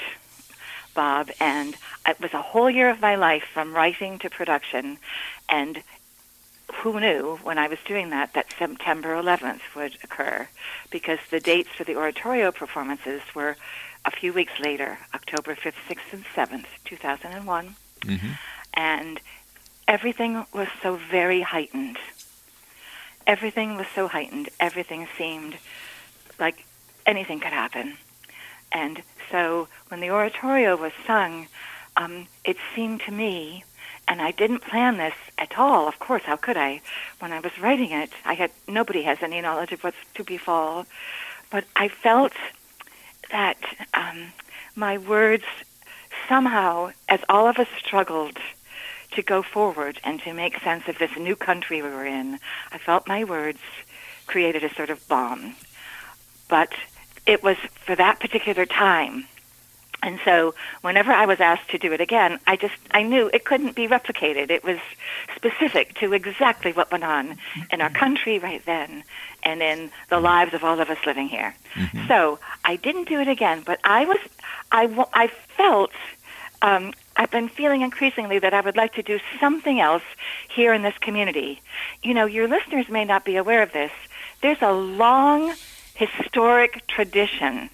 Bob, 1.02 1.31
and 1.55 1.71
it 2.11 2.19
was 2.25 2.33
a 2.35 2.43
whole 2.50 2.71
year 2.78 2.90
of 2.90 3.00
my 3.00 3.14
life 3.28 3.47
from 3.55 3.73
writing 3.78 4.19
to 4.19 4.28
production. 4.28 4.99
And 5.49 5.75
who 6.78 6.99
knew 6.99 7.38
when 7.49 7.59
I 7.64 7.69
was 7.69 7.78
doing 7.93 8.11
that 8.11 8.28
that 8.35 8.52
September 8.59 9.11
11th 9.14 9.64
would 9.76 9.95
occur 10.02 10.49
because 10.90 11.21
the 11.31 11.38
dates 11.52 11.71
for 11.76 11.85
the 11.85 11.97
oratorio 12.02 12.50
performances 12.50 13.23
were 13.33 13.57
a 14.05 14.11
few 14.11 14.33
weeks 14.33 14.57
later, 14.69 14.99
October 15.14 15.55
5th, 15.55 15.81
6th, 15.88 16.12
and 16.12 16.25
7th, 16.25 16.67
2001. 16.85 17.76
Mm-hmm. 18.00 18.33
And 18.75 19.21
everything 19.87 20.33
was 20.52 20.69
so 20.83 20.90
very 20.97 21.43
heightened. 21.55 21.99
everything 23.35 23.76
was 23.76 23.87
so 23.95 24.09
heightened. 24.09 24.49
Everything 24.59 25.07
seemed 25.17 25.55
like 26.45 26.64
anything 27.07 27.38
could 27.40 27.52
happen. 27.64 27.87
And 28.73 29.03
so 29.31 29.69
when 29.89 30.01
the 30.01 30.11
oratorio 30.11 30.77
was 30.77 30.93
sung, 31.07 31.49
um, 31.97 32.27
it 32.45 32.57
seemed 32.75 33.01
to 33.03 33.13
me, 33.13 33.65
and 34.07 34.23
I 34.23 34.31
didn't 34.31 34.61
plan 34.61 34.97
this 34.97 35.15
at 35.37 35.59
all. 35.59 35.89
Of 35.89 35.99
course, 35.99 36.23
how 36.25 36.37
could 36.37 36.57
I? 36.57 36.81
When 37.19 37.33
I 37.33 37.41
was 37.41 37.59
writing 37.59 37.91
it, 37.93 38.11
I 38.25 38.35
had 38.35 38.51
nobody 38.67 39.03
has 39.03 39.19
any 39.23 39.41
knowledge 39.41 39.73
of 39.73 39.83
what's 39.83 39.97
to 40.15 40.25
befall, 40.25 40.87
but 41.51 41.65
I 41.75 41.89
felt 41.89 42.33
that 43.31 43.59
um, 43.95 44.33
my 44.77 44.99
words 44.99 45.45
somehow, 46.29 46.93
as 47.09 47.21
all 47.29 47.49
of 47.49 47.59
us 47.59 47.69
struggled 47.85 48.39
to 49.13 49.23
go 49.23 49.43
forward 49.43 50.01
and 50.05 50.21
to 50.21 50.33
make 50.33 50.61
sense 50.61 50.87
of 50.89 50.99
this 50.99 51.17
new 51.17 51.35
country 51.35 51.83
we 51.83 51.89
were 51.89 52.07
in, 52.07 52.39
I 52.71 52.79
felt 52.79 53.09
my 53.09 53.25
words 53.25 53.61
created 54.27 54.63
a 54.63 54.75
sort 54.75 54.91
of 54.91 55.07
balm. 55.09 55.57
But 56.49 56.73
it 57.28 57.42
was 57.42 57.56
for 57.85 57.94
that 57.94 58.18
particular 58.18 58.66
time. 58.66 59.26
And 60.02 60.20
so 60.25 60.54
whenever 60.80 61.12
I 61.12 61.26
was 61.26 61.40
asked 61.40 61.70
to 61.70 61.78
do 61.78 61.92
it 61.92 62.00
again, 62.00 62.38
I 62.47 62.56
just 62.56 62.76
I 62.92 63.02
knew 63.02 63.30
it 63.32 63.44
couldn't 63.44 63.75
be 63.75 63.88
replicated. 63.88 64.50
It 64.50 64.62
was 64.62 64.78
specific 65.35 65.94
to 65.97 66.12
exactly 66.12 66.73
what 66.73 66.90
went 66.90 67.04
on 67.04 67.37
in 67.73 67.80
our 67.80 67.90
country 67.90 68.38
right 68.38 68.64
then 68.64 69.02
and 69.42 69.61
in 69.61 69.90
the 70.08 70.20
lives 70.20 70.54
of 70.54 70.62
all 70.62 70.80
of 70.80 70.88
us 70.88 70.99
living 71.04 71.28
here. 71.28 71.54
Mm-hmm. 71.75 72.06
So 72.06 72.38
I 72.64 72.76
didn't 72.76 73.08
do 73.08 73.20
it 73.20 73.28
again, 73.28 73.62
but 73.66 73.80
I 73.85 74.04
was 74.04 74.18
I 74.70 75.06
I 75.12 75.26
felt 75.56 75.90
um, 76.62 76.92
I've 77.16 77.30
been 77.32 77.49
feeling 77.49 77.82
increasingly 77.82 78.38
that 78.38 78.54
I 78.54 78.61
would 78.61 78.76
like 78.76 78.94
to 78.94 79.02
do 79.02 79.18
something 79.40 79.80
else 79.80 80.02
here 80.49 80.73
in 80.73 80.82
this 80.82 80.97
community. 80.99 81.61
You 82.04 82.14
know, 82.14 82.26
your 82.26 82.47
listeners 82.47 82.88
may 82.88 83.04
not 83.04 83.25
be 83.25 83.37
aware 83.37 83.62
of 83.62 83.73
this. 83.73 83.92
There's 84.42 84.62
a 84.62 84.73
long 84.73 85.54
historic 85.99 86.87
tradition 86.87 87.69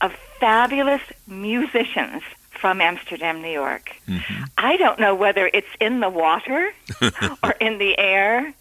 of 0.00 0.12
fabulous 0.40 1.02
musicians 1.26 2.22
from 2.50 2.80
Amsterdam, 2.80 3.42
New 3.42 3.50
York. 3.50 3.94
Mm-hmm. 4.08 4.44
I 4.56 4.76
don't 4.76 4.98
know 4.98 5.14
whether 5.14 5.50
it's 5.52 5.74
in 5.80 6.00
the 6.00 6.08
water 6.08 6.72
or 7.42 7.50
in 7.60 7.78
the 7.78 7.98
air, 7.98 8.54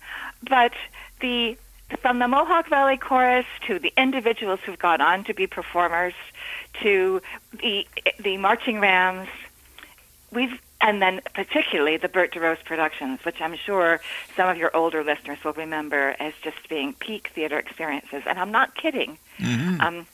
but 0.44 0.74
the 1.22 1.58
from 2.02 2.20
the 2.20 2.28
Mohawk 2.28 2.70
Valley 2.70 2.98
Chorus 2.98 3.46
to 3.68 3.78
the 3.78 3.92
individuals 3.98 4.60
who've 4.66 4.80
gone 4.80 5.02
on 5.02 5.24
to 5.26 5.34
be 5.34 5.48
performers 5.48 6.14
to 6.82 7.22
the 7.54 7.88
the 8.20 8.38
marching 8.38 8.80
rams, 8.80 9.30
we've 10.32 10.62
and 10.82 11.02
then 11.02 11.22
particularly 11.34 11.98
the 11.98 12.10
Bert 12.10 12.34
DeRose 12.34 12.64
productions, 12.64 13.24
which 13.24 13.40
I'm 13.40 13.56
sure 13.56 14.02
some 14.36 14.50
of 14.50 14.58
your 14.58 14.76
older 14.76 15.04
listeners 15.04 15.38
will 15.44 15.54
remember 15.54 16.16
as 16.20 16.34
just 16.44 16.68
being 16.70 16.94
peak 16.94 17.32
theater 17.34 17.60
experiences. 17.60 18.24
And 18.26 18.40
I'm 18.40 18.52
not 18.52 18.76
kidding. 18.76 19.18
Mm-hmm. 19.40 19.82
Um, 19.82 20.08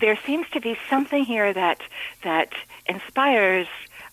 there 0.00 0.18
seems 0.26 0.48
to 0.50 0.60
be 0.60 0.76
something 0.90 1.24
here 1.24 1.52
that 1.52 1.80
that 2.22 2.52
inspires 2.86 3.68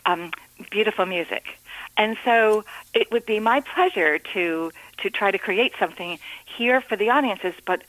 um, 0.06 0.32
beautiful 0.70 1.06
music, 1.06 1.58
and 1.98 2.18
so 2.24 2.64
it 2.94 3.12
would 3.12 3.26
be 3.26 3.40
my 3.40 3.62
pleasure 3.62 4.20
to 4.20 4.72
to 4.98 5.10
try 5.10 5.32
to 5.32 5.38
create 5.38 5.74
something 5.80 6.20
here 6.46 6.82
for 6.82 6.96
the 6.96 7.10
audiences, 7.10 7.54
but 7.66 7.84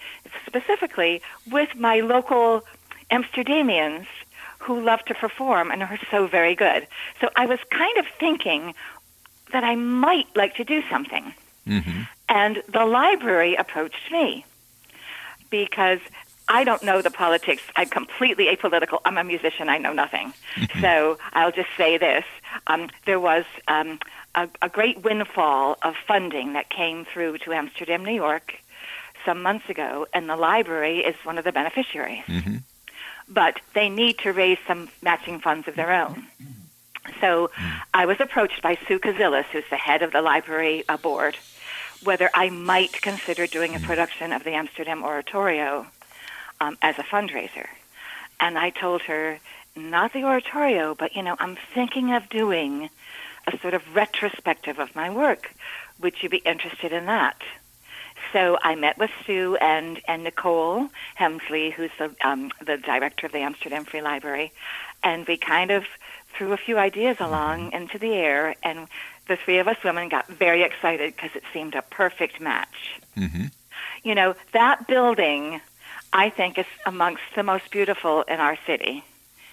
specifically 0.46 1.20
with 1.50 1.75
my 1.76 2.00
local 2.00 2.64
Amsterdamians 3.11 4.06
who 4.62 4.81
love 4.81 5.04
to 5.07 5.14
perform 5.14 5.71
and 5.71 5.83
are 5.83 5.99
so 6.11 6.26
very 6.26 6.54
good. 6.54 6.87
So 7.21 7.28
I 7.37 7.47
was 7.47 7.59
kind 7.71 7.99
of 7.99 8.07
thinking 8.19 8.75
that 9.52 9.64
I 9.64 9.75
might 9.75 10.28
like 10.35 10.54
to 10.57 10.64
do 10.64 10.83
something. 10.88 11.35
Mm-hmm. 11.66 12.02
And 12.28 12.62
the 12.69 12.87
library 12.87 13.54
approached 13.57 14.11
me 14.11 14.45
because 15.50 16.00
I 16.49 16.64
don't 16.64 16.83
know 16.83 17.02
the 17.02 17.11
politics. 17.11 17.62
I'm 17.76 17.88
completely 17.88 18.47
apolitical. 18.47 19.00
I'm 19.04 19.19
a 19.19 19.25
musician. 19.25 19.69
I 19.69 19.78
know 19.78 19.92
nothing. 19.92 20.33
Mm-hmm. 20.54 20.81
so 20.85 21.19
I'll 21.33 21.52
just 21.52 21.71
say 21.76 21.99
this. 21.99 22.25
Um, 22.66 22.88
there 23.04 23.21
was 23.21 23.45
um, 23.69 23.99
a, 24.35 24.49
a 24.61 24.69
great 24.69 25.02
windfall 25.02 25.76
of 25.83 25.95
funding 26.07 26.54
that 26.54 26.71
came 26.71 27.04
through 27.04 27.38
to 27.38 27.52
Amsterdam, 27.52 28.04
New 28.04 28.14
York, 28.14 28.54
some 29.25 29.42
months 29.42 29.69
ago, 29.69 30.07
and 30.12 30.28
the 30.28 30.37
library 30.37 30.99
is 30.99 31.14
one 31.25 31.38
of 31.38 31.45
the 31.45 31.52
beneficiaries. 31.52 32.25
Mm-hmm 32.26 32.57
but 33.32 33.60
they 33.74 33.88
need 33.88 34.18
to 34.18 34.32
raise 34.32 34.58
some 34.66 34.88
matching 35.00 35.40
funds 35.40 35.66
of 35.68 35.76
their 35.76 35.92
own. 35.92 36.26
So 37.20 37.50
I 37.94 38.06
was 38.06 38.20
approached 38.20 38.62
by 38.62 38.78
Sue 38.86 38.98
Kazillis, 38.98 39.46
who's 39.46 39.68
the 39.70 39.76
head 39.76 40.02
of 40.02 40.12
the 40.12 40.22
library 40.22 40.84
uh, 40.88 40.96
board, 40.96 41.36
whether 42.02 42.30
I 42.34 42.50
might 42.50 42.92
consider 43.00 43.46
doing 43.46 43.74
a 43.74 43.80
production 43.80 44.32
of 44.32 44.44
the 44.44 44.52
Amsterdam 44.52 45.02
Oratorio 45.02 45.86
um, 46.60 46.76
as 46.82 46.98
a 46.98 47.02
fundraiser. 47.02 47.66
And 48.38 48.58
I 48.58 48.70
told 48.70 49.02
her, 49.02 49.38
not 49.74 50.12
the 50.12 50.24
oratorio, 50.24 50.94
but 50.94 51.16
you 51.16 51.22
know, 51.22 51.36
I'm 51.38 51.56
thinking 51.74 52.12
of 52.12 52.28
doing 52.28 52.90
a 53.46 53.58
sort 53.58 53.74
of 53.74 53.94
retrospective 53.94 54.78
of 54.78 54.94
my 54.94 55.10
work. 55.10 55.54
Would 56.00 56.22
you 56.22 56.28
be 56.28 56.38
interested 56.38 56.92
in 56.92 57.06
that? 57.06 57.40
So 58.32 58.58
I 58.62 58.74
met 58.76 58.98
with 58.98 59.10
Sue 59.26 59.56
and, 59.56 60.00
and 60.08 60.24
Nicole 60.24 60.88
Hemsley, 61.18 61.72
who's 61.72 61.90
the, 61.98 62.14
um, 62.24 62.50
the 62.64 62.78
director 62.78 63.26
of 63.26 63.32
the 63.32 63.40
Amsterdam 63.40 63.84
Free 63.84 64.00
Library, 64.00 64.52
and 65.02 65.26
we 65.26 65.36
kind 65.36 65.70
of 65.70 65.84
threw 66.34 66.52
a 66.52 66.56
few 66.56 66.78
ideas 66.78 67.18
along 67.20 67.66
mm-hmm. 67.66 67.76
into 67.82 67.98
the 67.98 68.14
air, 68.14 68.54
and 68.62 68.88
the 69.28 69.36
three 69.36 69.58
of 69.58 69.68
us 69.68 69.76
women 69.84 70.08
got 70.08 70.26
very 70.28 70.62
excited 70.62 71.14
because 71.14 71.36
it 71.36 71.42
seemed 71.52 71.74
a 71.74 71.82
perfect 71.82 72.40
match. 72.40 73.00
Mm-hmm. 73.16 73.44
You 74.02 74.14
know, 74.14 74.34
that 74.52 74.86
building, 74.86 75.60
I 76.12 76.30
think, 76.30 76.58
is 76.58 76.66
amongst 76.86 77.22
the 77.36 77.42
most 77.42 77.70
beautiful 77.70 78.22
in 78.22 78.40
our 78.40 78.56
city, 78.66 79.04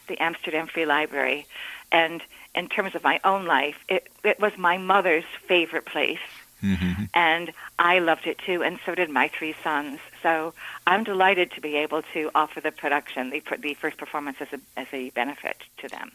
the 0.07 0.17
Amsterdam 0.21 0.67
Free 0.67 0.85
Library. 0.85 1.45
And 1.91 2.21
in 2.55 2.67
terms 2.67 2.95
of 2.95 3.03
my 3.03 3.19
own 3.23 3.45
life, 3.45 3.77
it, 3.87 4.07
it 4.23 4.39
was 4.39 4.57
my 4.57 4.77
mother's 4.77 5.25
favorite 5.47 5.85
place. 5.85 6.19
Mm-hmm. 6.63 7.03
And 7.13 7.51
I 7.77 7.99
loved 7.99 8.27
it 8.27 8.37
too, 8.39 8.63
and 8.63 8.79
so 8.85 8.95
did 8.95 9.09
my 9.09 9.27
three 9.27 9.55
sons. 9.63 9.99
So 10.21 10.53
I'm 10.85 11.03
delighted 11.03 11.51
to 11.51 11.61
be 11.61 11.77
able 11.77 12.01
to 12.13 12.29
offer 12.35 12.59
the 12.61 12.71
production, 12.71 13.29
the, 13.29 13.41
the 13.59 13.73
first 13.75 13.97
performance, 13.97 14.37
as 14.39 14.47
a, 14.53 14.79
as 14.79 14.87
a 14.91 15.09
benefit 15.11 15.57
to 15.77 15.87
them. 15.87 16.11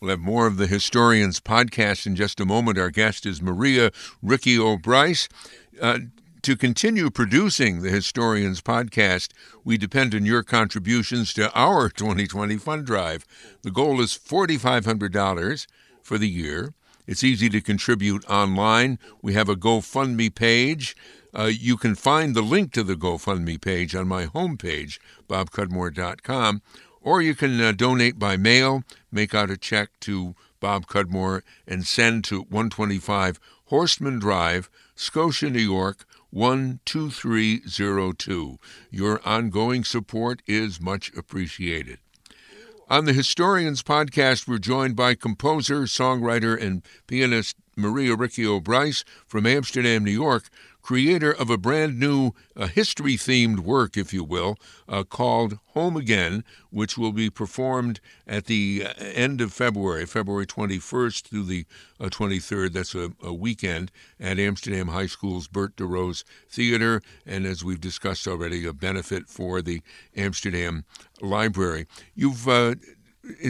We'll 0.00 0.10
have 0.10 0.20
more 0.20 0.46
of 0.46 0.58
the 0.58 0.66
Historians 0.66 1.40
podcast 1.40 2.06
in 2.06 2.16
just 2.16 2.40
a 2.40 2.44
moment. 2.44 2.78
Our 2.78 2.90
guest 2.90 3.24
is 3.24 3.40
Maria 3.40 3.92
Riccio 4.22 4.76
Bryce. 4.76 5.28
Uh, 5.80 6.00
to 6.42 6.56
continue 6.56 7.10
producing 7.10 7.80
the 7.82 7.90
Historians 7.90 8.60
podcast, 8.60 9.32
we 9.64 9.76
depend 9.76 10.14
on 10.14 10.24
your 10.24 10.42
contributions 10.42 11.32
to 11.34 11.52
our 11.54 11.88
2020 11.90 12.56
fund 12.58 12.86
drive. 12.86 13.24
The 13.62 13.70
goal 13.70 14.00
is 14.00 14.12
$4,500 14.16 15.66
for 16.02 16.18
the 16.18 16.28
year. 16.28 16.74
It's 17.06 17.24
easy 17.24 17.48
to 17.50 17.60
contribute 17.60 18.28
online. 18.28 18.98
We 19.22 19.34
have 19.34 19.48
a 19.48 19.56
GoFundMe 19.56 20.34
page. 20.34 20.96
Uh, 21.36 21.44
you 21.44 21.76
can 21.76 21.94
find 21.94 22.34
the 22.34 22.42
link 22.42 22.72
to 22.72 22.82
the 22.82 22.96
GoFundMe 22.96 23.60
page 23.60 23.94
on 23.94 24.08
my 24.08 24.26
homepage, 24.26 24.98
bobcudmore.com, 25.28 26.62
or 27.00 27.22
you 27.22 27.34
can 27.34 27.60
uh, 27.60 27.72
donate 27.72 28.18
by 28.18 28.36
mail, 28.36 28.82
make 29.12 29.34
out 29.34 29.50
a 29.50 29.56
check 29.56 29.90
to 30.00 30.34
Bob 30.60 30.86
Cudmore, 30.86 31.42
and 31.66 31.86
send 31.86 32.24
to 32.24 32.42
125 32.42 33.38
Horstman 33.70 34.18
Drive, 34.18 34.70
Scotia, 34.94 35.50
New 35.50 35.60
York 35.60 36.06
12302. 36.32 38.58
Your 38.90 39.20
ongoing 39.26 39.84
support 39.84 40.40
is 40.46 40.80
much 40.80 41.12
appreciated. 41.16 41.98
On 42.88 43.04
the 43.04 43.12
Historians 43.12 43.82
podcast, 43.82 44.46
we're 44.46 44.58
joined 44.58 44.94
by 44.94 45.16
composer, 45.16 45.82
songwriter, 45.86 46.56
and 46.56 46.84
pianist 47.08 47.56
Maria 47.76 48.14
Riccio 48.14 48.60
Bryce 48.60 49.04
from 49.26 49.44
Amsterdam, 49.44 50.04
New 50.04 50.12
York, 50.12 50.44
creator 50.86 51.32
of 51.32 51.50
a 51.50 51.58
brand 51.58 51.98
new 51.98 52.30
uh, 52.54 52.68
history 52.68 53.16
themed 53.16 53.58
work, 53.58 53.96
if 53.96 54.12
you 54.12 54.22
will, 54.22 54.56
uh, 54.88 55.02
called 55.02 55.58
Home 55.70 55.96
Again, 55.96 56.44
which 56.70 56.96
will 56.96 57.10
be 57.10 57.28
performed 57.28 57.98
at 58.24 58.44
the 58.44 58.84
uh, 58.86 58.92
end 59.02 59.40
of 59.40 59.52
February, 59.52 60.06
February 60.06 60.46
21st 60.46 61.24
through 61.24 61.42
the 61.42 61.66
uh, 61.98 62.04
23rd. 62.04 62.72
That's 62.72 62.94
a, 62.94 63.10
a, 63.20 63.34
weekend 63.34 63.90
at 64.20 64.38
Amsterdam 64.38 64.86
High 64.86 65.08
School's 65.08 65.48
Bert 65.48 65.74
DeRose 65.74 66.22
Theater, 66.48 67.02
and 67.26 67.46
as 67.46 67.64
we've 67.64 67.80
discussed 67.80 68.28
already, 68.28 68.64
a 68.64 68.72
benefit 68.72 69.28
for 69.28 69.60
the 69.62 69.82
Amsterdam 70.16 70.84
Library. 71.20 71.86
You've 72.14 72.46
uh, 72.46 72.76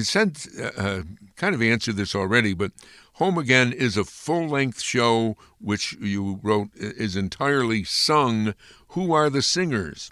sent, 0.00 0.46
uh, 0.58 1.02
kind 1.36 1.54
of 1.54 1.60
answered 1.60 1.96
this 1.96 2.14
already, 2.14 2.54
but 2.54 2.72
Home 3.16 3.38
Again 3.38 3.72
is 3.72 3.96
a 3.96 4.04
full 4.04 4.46
length 4.46 4.82
show 4.82 5.38
which 5.58 5.94
you 5.94 6.38
wrote 6.42 6.68
is 6.74 7.16
entirely 7.16 7.82
sung. 7.82 8.52
Who 8.88 9.14
are 9.14 9.30
the 9.30 9.40
singers? 9.40 10.10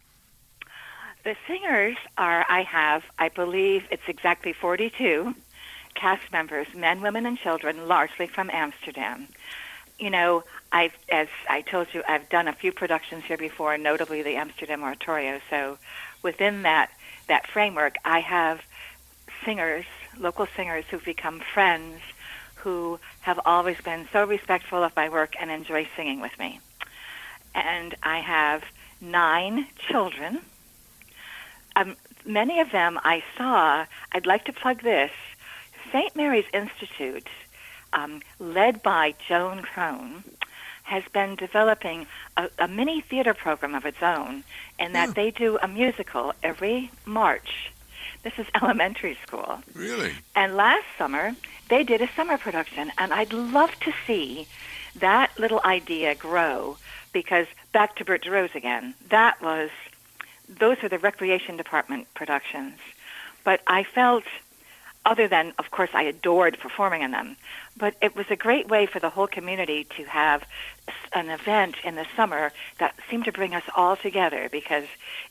The 1.22 1.36
singers 1.46 1.98
are, 2.16 2.46
I 2.48 2.62
have, 2.62 3.02
I 3.18 3.28
believe 3.28 3.84
it's 3.90 4.08
exactly 4.08 4.54
42 4.54 5.34
cast 5.94 6.32
members, 6.32 6.66
men, 6.74 7.02
women, 7.02 7.26
and 7.26 7.36
children, 7.36 7.86
largely 7.86 8.26
from 8.26 8.48
Amsterdam. 8.48 9.28
you 9.98 10.08
know, 10.08 10.42
I've, 10.72 10.96
as 11.10 11.28
I 11.48 11.60
told 11.60 11.88
you, 11.92 12.02
I've 12.08 12.30
done 12.30 12.48
a 12.48 12.54
few 12.54 12.72
productions 12.72 13.24
here 13.24 13.36
before, 13.36 13.76
notably 13.76 14.22
the 14.22 14.36
Amsterdam 14.36 14.82
Oratorio. 14.82 15.40
So 15.50 15.76
within 16.22 16.62
that, 16.62 16.90
that 17.28 17.46
framework, 17.46 17.96
I 18.02 18.20
have 18.20 18.62
singers, 19.44 19.84
local 20.18 20.46
singers 20.56 20.86
who've 20.90 21.04
become 21.04 21.40
friends 21.52 22.00
who 22.64 22.98
have 23.20 23.38
always 23.44 23.78
been 23.82 24.08
so 24.10 24.24
respectful 24.24 24.82
of 24.82 24.96
my 24.96 25.10
work 25.10 25.34
and 25.38 25.50
enjoy 25.50 25.86
singing 25.94 26.20
with 26.20 26.36
me. 26.38 26.58
And 27.54 27.94
I 28.02 28.20
have 28.20 28.64
nine 29.02 29.66
children. 29.78 30.40
Um, 31.76 31.96
many 32.24 32.60
of 32.60 32.72
them 32.72 32.98
I 33.04 33.22
saw. 33.36 33.84
I'd 34.12 34.26
like 34.26 34.46
to 34.46 34.52
plug 34.52 34.82
this. 34.82 35.12
St. 35.92 36.16
Mary's 36.16 36.46
Institute, 36.54 37.28
um, 37.92 38.22
led 38.38 38.82
by 38.82 39.14
Joan 39.28 39.60
Crone, 39.60 40.24
has 40.84 41.04
been 41.12 41.36
developing 41.36 42.06
a, 42.38 42.48
a, 42.58 42.66
mini 42.66 43.02
theater 43.02 43.34
program 43.34 43.74
of 43.74 43.84
its 43.84 44.02
own, 44.02 44.42
in 44.78 44.92
that 44.92 45.10
oh. 45.10 45.12
they 45.12 45.30
do 45.30 45.58
a 45.62 45.68
musical 45.68 46.32
every 46.42 46.90
March. 47.04 47.72
This 48.22 48.38
is 48.38 48.46
elementary 48.62 49.16
school. 49.26 49.62
Really? 49.74 50.12
And 50.34 50.56
last 50.56 50.86
summer, 50.98 51.32
they 51.68 51.82
did 51.82 52.00
a 52.00 52.08
summer 52.14 52.38
production, 52.38 52.92
and 52.98 53.12
I'd 53.12 53.32
love 53.32 53.78
to 53.80 53.92
see 54.06 54.46
that 54.96 55.38
little 55.38 55.60
idea 55.64 56.14
grow 56.14 56.76
because 57.12 57.46
back 57.72 57.96
to 57.96 58.04
Bert 58.04 58.24
DeRose 58.24 58.54
again, 58.54 58.94
that 59.10 59.40
was, 59.40 59.70
those 60.48 60.82
are 60.82 60.88
the 60.88 60.98
recreation 60.98 61.56
department 61.56 62.12
productions. 62.14 62.78
But 63.44 63.60
I 63.66 63.84
felt, 63.84 64.24
other 65.04 65.28
than, 65.28 65.52
of 65.58 65.70
course, 65.70 65.90
I 65.92 66.02
adored 66.02 66.58
performing 66.58 67.02
in 67.02 67.10
them, 67.10 67.36
but 67.76 67.94
it 68.00 68.16
was 68.16 68.26
a 68.30 68.36
great 68.36 68.68
way 68.68 68.86
for 68.86 69.00
the 69.00 69.10
whole 69.10 69.26
community 69.26 69.84
to 69.96 70.04
have 70.04 70.44
an 71.12 71.30
event 71.30 71.76
in 71.84 71.94
the 71.94 72.06
summer 72.16 72.52
that 72.78 72.94
seemed 73.10 73.24
to 73.24 73.32
bring 73.32 73.54
us 73.54 73.64
all 73.76 73.96
together 73.96 74.48
because 74.50 74.84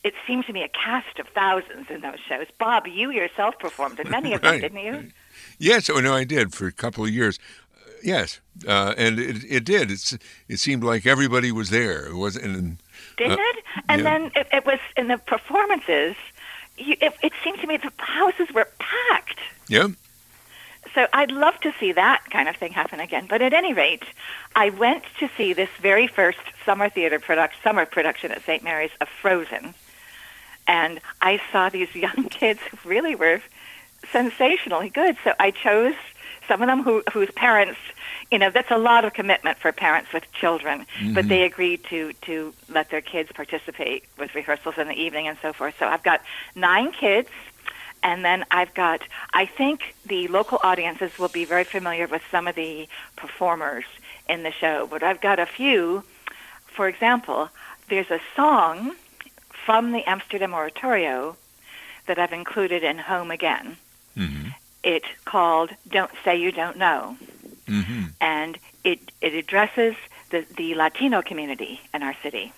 it 0.03 0.13
seemed 0.25 0.45
to 0.45 0.53
me 0.53 0.63
a 0.63 0.69
cast 0.69 1.19
of 1.19 1.27
thousands 1.29 1.89
in 1.89 2.01
those 2.01 2.19
shows. 2.27 2.47
Bob, 2.59 2.87
you 2.87 3.11
yourself 3.11 3.57
performed 3.59 3.99
in 3.99 4.09
many 4.09 4.33
of 4.33 4.43
right. 4.43 4.61
them, 4.61 4.73
didn't 4.73 4.85
you? 4.85 5.11
Yes, 5.57 5.89
oh 5.89 5.99
no, 5.99 6.13
I 6.13 6.23
did 6.23 6.53
for 6.53 6.67
a 6.67 6.71
couple 6.71 7.03
of 7.03 7.09
years. 7.09 7.39
Uh, 7.75 7.91
yes, 8.03 8.39
uh, 8.67 8.93
and 8.97 9.19
it, 9.19 9.43
it 9.49 9.65
did. 9.65 9.91
It's 9.91 10.17
it 10.47 10.57
seemed 10.57 10.83
like 10.83 11.05
everybody 11.05 11.51
was 11.51 11.69
there. 11.69 12.07
It 12.07 12.15
was 12.15 12.35
and 12.35 12.77
did 13.17 13.31
uh, 13.31 13.37
it? 13.37 13.63
And 13.89 14.01
yeah. 14.01 14.09
then 14.09 14.31
it, 14.35 14.47
it, 14.51 14.65
was 14.65 14.79
in 14.97 15.07
the 15.07 15.17
performances. 15.17 16.15
You, 16.83 16.95
it, 17.01 17.13
it 17.21 17.33
seemed 17.43 17.59
to 17.59 17.67
me 17.67 17.77
the 17.77 17.91
houses 17.97 18.53
were 18.53 18.67
packed. 18.79 19.39
Yeah. 19.67 19.87
So 20.93 21.07
I'd 21.13 21.31
love 21.31 21.59
to 21.61 21.73
see 21.79 21.93
that 21.93 22.23
kind 22.29 22.47
of 22.47 22.55
thing 22.55 22.71
happen 22.71 22.99
again. 22.99 23.25
But 23.27 23.41
at 23.41 23.53
any 23.53 23.73
rate, 23.73 24.03
I 24.55 24.69
went 24.69 25.03
to 25.19 25.29
see 25.37 25.53
this 25.53 25.69
very 25.81 26.07
first 26.07 26.39
summer 26.65 26.89
theater 26.89 27.19
production, 27.19 27.59
summer 27.63 27.85
production 27.85 28.31
at 28.31 28.43
St. 28.43 28.63
Mary's 28.63 28.91
of 29.01 29.07
Frozen, 29.09 29.73
and 30.67 30.99
I 31.21 31.41
saw 31.51 31.69
these 31.69 31.93
young 31.95 32.29
kids 32.29 32.59
who 32.61 32.89
really 32.89 33.15
were 33.15 33.41
sensationally 34.11 34.89
good. 34.89 35.17
So 35.23 35.33
I 35.39 35.51
chose 35.51 35.95
some 36.47 36.61
of 36.61 36.67
them 36.67 36.83
who, 36.83 37.03
whose 37.11 37.31
parents, 37.31 37.79
you 38.31 38.39
know, 38.39 38.49
that's 38.49 38.71
a 38.71 38.77
lot 38.77 39.05
of 39.05 39.13
commitment 39.13 39.57
for 39.57 39.71
parents 39.71 40.11
with 40.13 40.31
children, 40.33 40.85
mm-hmm. 40.99 41.13
but 41.13 41.27
they 41.27 41.43
agreed 41.43 41.83
to 41.85 42.13
to 42.23 42.53
let 42.69 42.89
their 42.89 43.01
kids 43.01 43.31
participate 43.31 44.03
with 44.17 44.33
rehearsals 44.35 44.77
in 44.77 44.87
the 44.87 44.95
evening 44.95 45.27
and 45.27 45.37
so 45.41 45.53
forth. 45.53 45.75
So 45.79 45.87
I've 45.87 46.03
got 46.03 46.21
nine 46.55 46.91
kids. 46.91 47.29
And 48.05 48.25
then 48.25 48.43
I've 48.51 48.73
got, 48.73 49.01
I 49.33 49.45
think 49.45 49.95
the 50.05 50.27
local 50.27 50.59
audiences 50.61 51.17
will 51.17 51.29
be 51.29 51.45
very 51.45 51.63
familiar 51.63 52.05
with 52.05 52.21
some 52.29 52.49
of 52.49 52.55
the 52.55 52.89
performers 53.15 53.85
in 54.27 54.43
the 54.43 54.51
show, 54.51 54.87
but 54.87 55.03
I've 55.03 55.21
got 55.21 55.39
a 55.39 55.45
few. 55.45 56.03
For 56.65 56.89
example, 56.89 57.47
there's 57.87 58.11
a 58.11 58.19
song 58.35 58.95
from 59.65 59.93
the 59.93 60.03
Amsterdam 60.03 60.53
Oratorio 60.53 61.37
that 62.07 62.19
I've 62.19 62.33
included 62.33 62.83
in 62.83 62.97
Home 62.97 63.31
Again. 63.31 63.77
Mm-hmm. 64.17 64.49
It 64.83 65.03
called 65.25 65.71
"Don't 65.87 66.11
Say 66.23 66.37
You 66.37 66.51
Don't 66.51 66.77
Know," 66.77 67.17
mm-hmm. 67.67 68.03
and 68.19 68.57
it 68.83 68.99
it 69.21 69.33
addresses 69.33 69.95
the 70.29 70.45
the 70.57 70.75
Latino 70.75 71.21
community 71.21 71.81
in 71.93 72.03
our 72.03 72.15
city. 72.21 72.53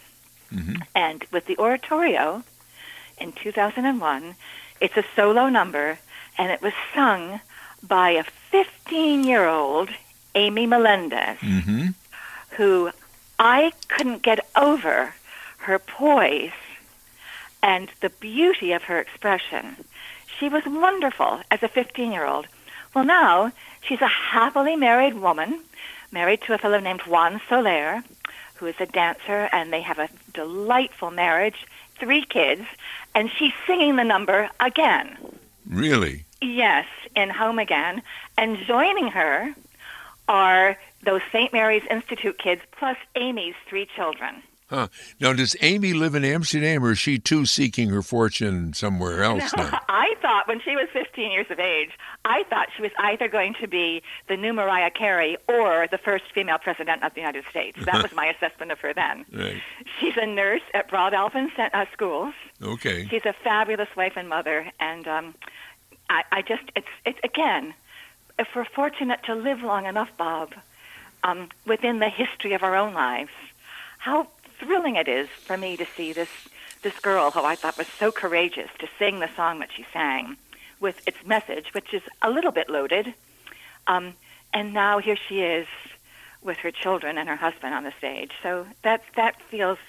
Mm-hmm. 0.54 0.82
And 0.96 1.26
with 1.32 1.46
the 1.46 1.58
oratorio 1.58 2.44
in 3.20 3.32
2001, 3.34 4.36
it's 4.80 4.98
a 4.98 5.04
solo 5.16 5.50
number, 5.50 6.00
and 6.38 6.52
it 6.52 6.62
was 6.62 6.74
sung 6.94 7.40
by 7.82 8.12
a 8.12 8.24
15 8.24 9.24
year 9.24 9.48
old 9.48 9.90
Amy 10.34 10.66
Melendez, 10.66 11.38
mm-hmm. 11.40 11.88
who 12.52 12.92
I 13.40 13.72
couldn't 13.88 14.22
get 14.22 14.46
over 14.56 15.14
her 15.60 15.80
poise 15.80 16.52
and 17.62 17.90
the 18.02 18.10
beauty 18.10 18.72
of 18.74 18.84
her 18.84 19.00
expression. 19.00 19.78
She 20.40 20.50
was 20.50 20.64
wonderful 20.66 21.42
as 21.50 21.64
a 21.64 21.68
15 21.68 22.12
year 22.12 22.26
old. 22.26 22.48
Well, 22.94 23.06
now 23.06 23.52
she's 23.82 24.02
a 24.02 24.08
happily 24.08 24.76
married 24.76 25.16
woman, 25.16 25.62
married 26.12 26.42
to 26.44 26.54
a 26.54 26.58
fellow 26.58 26.80
named 26.80 27.02
Juan 27.02 27.42
Soler, 27.50 28.04
who 28.56 28.66
is 28.66 28.76
a 28.80 28.86
dancer, 28.86 29.50
and 29.52 29.72
they 29.72 29.82
have 29.82 30.00
a 30.00 30.10
delightful 30.34 31.12
marriage, 31.12 31.66
three 32.00 32.24
kids, 32.26 32.64
and 33.14 33.30
she's 33.30 33.54
singing 33.68 33.96
the 33.96 34.04
number 34.04 34.50
again. 34.60 35.18
Really? 35.68 36.26
Yes, 36.42 36.86
in 37.16 37.30
Home 37.30 37.60
Again. 37.60 38.02
And 38.38 38.58
joining 38.60 39.08
her 39.10 39.54
are 40.28 40.78
those 41.04 41.22
St. 41.32 41.54
Mary's 41.54 41.84
Institute 41.90 42.38
kids 42.38 42.62
plus 42.72 42.98
Amy's 43.16 43.56
three 43.68 43.86
children. 43.86 44.42
Huh. 44.68 44.88
Now, 45.20 45.34
does 45.34 45.56
Amy 45.62 45.94
live 45.94 46.16
in 46.16 46.26
Amsterdam, 46.26 46.84
or 46.84 46.92
is 46.92 47.00
she 47.00 47.20
too 47.20 47.46
seeking 47.46 47.90
her 47.90 48.02
fortune 48.02 48.74
somewhere 48.74 49.24
else 49.24 49.56
no, 49.56 49.64
now? 49.64 49.80
I 49.90 50.16
thought 50.22 50.48
when 50.48 50.60
she 50.60 50.76
was 50.76 50.88
15 50.92 51.32
years 51.32 51.46
of 51.52 51.60
age, 51.60 51.92
I 52.24 52.44
thought 52.50 52.70
she 52.76 52.82
was 52.82 52.92
either 52.98 53.28
going 53.28 53.54
to 53.62 53.68
be 53.68 54.02
the 54.28 54.36
new 54.36 54.54
Mariah 54.54 54.90
Carey 54.90 55.38
or 55.48 55.88
the 55.92 56.00
first 56.00 56.26
female 56.34 56.58
president 56.58 57.04
of 57.04 57.14
the 57.14 57.22
United 57.22 57.46
States. 57.50 57.78
That 57.86 58.02
was 58.02 58.12
my 58.14 58.26
assessment 58.36 58.72
of 58.72 58.80
her 58.80 58.92
then. 58.92 59.26
Right. 59.32 59.62
She's 60.00 60.18
a 60.18 60.26
nurse 60.26 60.64
at 60.74 60.90
Broadalbin 60.90 61.50
uh, 61.60 61.86
Schools. 61.94 62.34
Okay. 62.60 63.08
She's 63.08 63.26
a 63.26 63.34
fabulous 63.44 63.90
wife 63.96 64.14
and 64.16 64.28
mother, 64.28 64.72
and 64.80 65.08
um, 65.08 65.36
I, 66.10 66.24
I 66.32 66.42
just, 66.42 66.64
it's, 66.76 66.88
it's 67.06 67.20
again, 67.24 67.76
if 68.40 68.48
we're 68.56 68.66
fortunate 68.66 69.22
to 69.26 69.36
live 69.36 69.62
long 69.62 69.86
enough, 69.86 70.10
Bob, 70.18 70.56
um, 71.24 71.50
within 71.68 72.00
the 72.00 72.10
history 72.10 72.54
of 72.54 72.64
our 72.64 72.76
own 72.76 72.96
lives, 72.96 73.32
how 74.06 74.28
thrilling 74.60 74.96
it 74.96 75.08
is 75.08 75.28
for 75.30 75.58
me 75.58 75.78
to 75.78 75.86
see 75.96 76.14
this 76.14 76.30
this 76.82 77.00
girl 77.00 77.32
who 77.32 77.44
I 77.44 77.56
thought 77.56 77.78
was 77.80 77.88
so 77.88 78.12
courageous 78.12 78.70
to 78.78 78.88
sing 79.00 79.20
the 79.20 79.30
song 79.36 79.58
that 79.60 79.70
she 79.76 79.86
sang 79.92 80.38
with 80.80 81.02
its 81.08 81.18
message, 81.26 81.74
which 81.74 81.96
is 81.96 82.04
a 82.22 82.30
little 82.30 82.52
bit 82.52 82.70
loaded. 82.70 83.12
Um, 83.88 84.14
and 84.54 84.72
now 84.72 85.00
here 85.00 85.18
she 85.28 85.42
is 85.42 85.66
with 86.44 86.58
her 86.58 86.70
children 86.70 87.18
and 87.18 87.28
her 87.28 87.36
husband 87.36 87.74
on 87.74 87.84
the 87.84 87.94
stage. 87.98 88.32
So 88.44 88.68
that 88.84 89.02
that 89.16 89.42
feels 89.42 89.80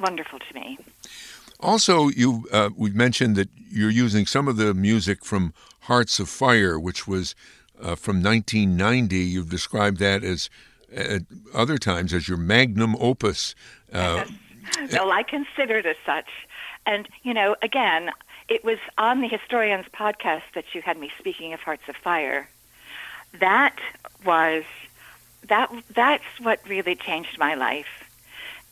wonderful 0.00 0.38
to 0.38 0.54
me. 0.54 0.78
Also, 1.60 2.08
you 2.08 2.48
uh, 2.50 2.70
we 2.76 2.90
mentioned 2.90 3.36
that 3.36 3.48
you're 3.70 3.90
using 3.90 4.26
some 4.26 4.48
of 4.48 4.56
the 4.56 4.74
music 4.74 5.24
from 5.24 5.52
Hearts 5.80 6.18
of 6.18 6.28
Fire, 6.28 6.78
which 6.78 7.06
was 7.06 7.34
uh, 7.80 7.94
from 7.94 8.22
1990. 8.22 9.16
You've 9.16 9.50
described 9.50 9.98
that 9.98 10.24
as 10.24 10.50
at 10.94 11.22
other 11.54 11.78
times 11.78 12.12
as 12.12 12.28
your 12.28 12.38
magnum 12.38 12.96
opus. 12.98 13.54
Uh, 13.92 14.24
well, 14.92 15.10
I 15.10 15.22
consider 15.22 15.78
it 15.78 15.86
as 15.86 15.96
such. 16.04 16.28
And, 16.86 17.08
you 17.22 17.34
know, 17.34 17.56
again, 17.62 18.10
it 18.48 18.64
was 18.64 18.78
on 18.98 19.20
the 19.20 19.28
Historians 19.28 19.86
podcast 19.92 20.42
that 20.54 20.64
you 20.74 20.82
had 20.82 20.98
me 20.98 21.10
speaking 21.18 21.52
of 21.52 21.60
Hearts 21.60 21.88
of 21.88 21.96
Fire. 21.96 22.48
That 23.40 23.76
was 24.24 24.64
that 25.48 25.72
that's 25.94 26.24
what 26.40 26.60
really 26.68 26.94
changed 26.94 27.38
my 27.38 27.54
life. 27.54 28.10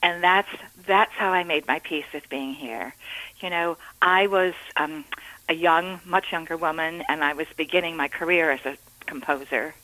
And 0.03 0.23
that's 0.23 0.49
that's 0.87 1.13
how 1.13 1.33
I 1.33 1.45
made 1.45 1.67
my 1.67 1.79
peace 1.79 2.07
with 2.13 2.29
being 2.29 2.55
here. 2.55 2.95
You 3.41 3.51
know, 3.51 3.77
I 4.03 4.27
was 4.27 4.55
um, 4.77 5.05
a 5.49 5.55
young, 5.55 6.01
much 6.05 6.33
younger 6.33 6.57
woman, 6.57 7.03
and 7.09 7.25
I 7.25 7.33
was 7.33 7.47
beginning 7.57 7.97
my 7.97 8.09
career 8.09 8.51
as 8.51 8.65
a 8.65 8.77
composer 9.07 9.75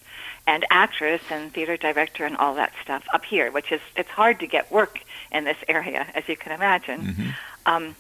and 0.46 0.64
actress 0.70 1.22
and 1.30 1.52
theater 1.52 1.76
director 1.76 2.24
and 2.24 2.37
all 2.37 2.54
that 2.54 2.72
stuff 2.82 3.04
up 3.12 3.24
here, 3.24 3.50
which 3.50 3.72
is 3.72 3.80
it's 3.96 4.11
hard 4.11 4.40
to 4.40 4.46
get 4.46 4.70
work 4.70 5.00
in 5.32 5.44
this 5.44 5.56
area, 5.68 6.06
as 6.14 6.28
you 6.28 6.37
can 6.37 6.52
imagine. 6.52 7.00
Mm-hmm. 7.00 7.30
Um, 7.66 7.96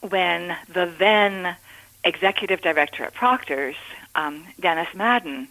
when 0.00 0.56
the 0.72 0.92
then 0.98 1.56
executive 2.02 2.60
director 2.60 3.04
at 3.04 3.14
Proctor's, 3.14 3.76
um, 4.14 4.44
Dennis 4.58 4.88
Madden, 4.94 5.48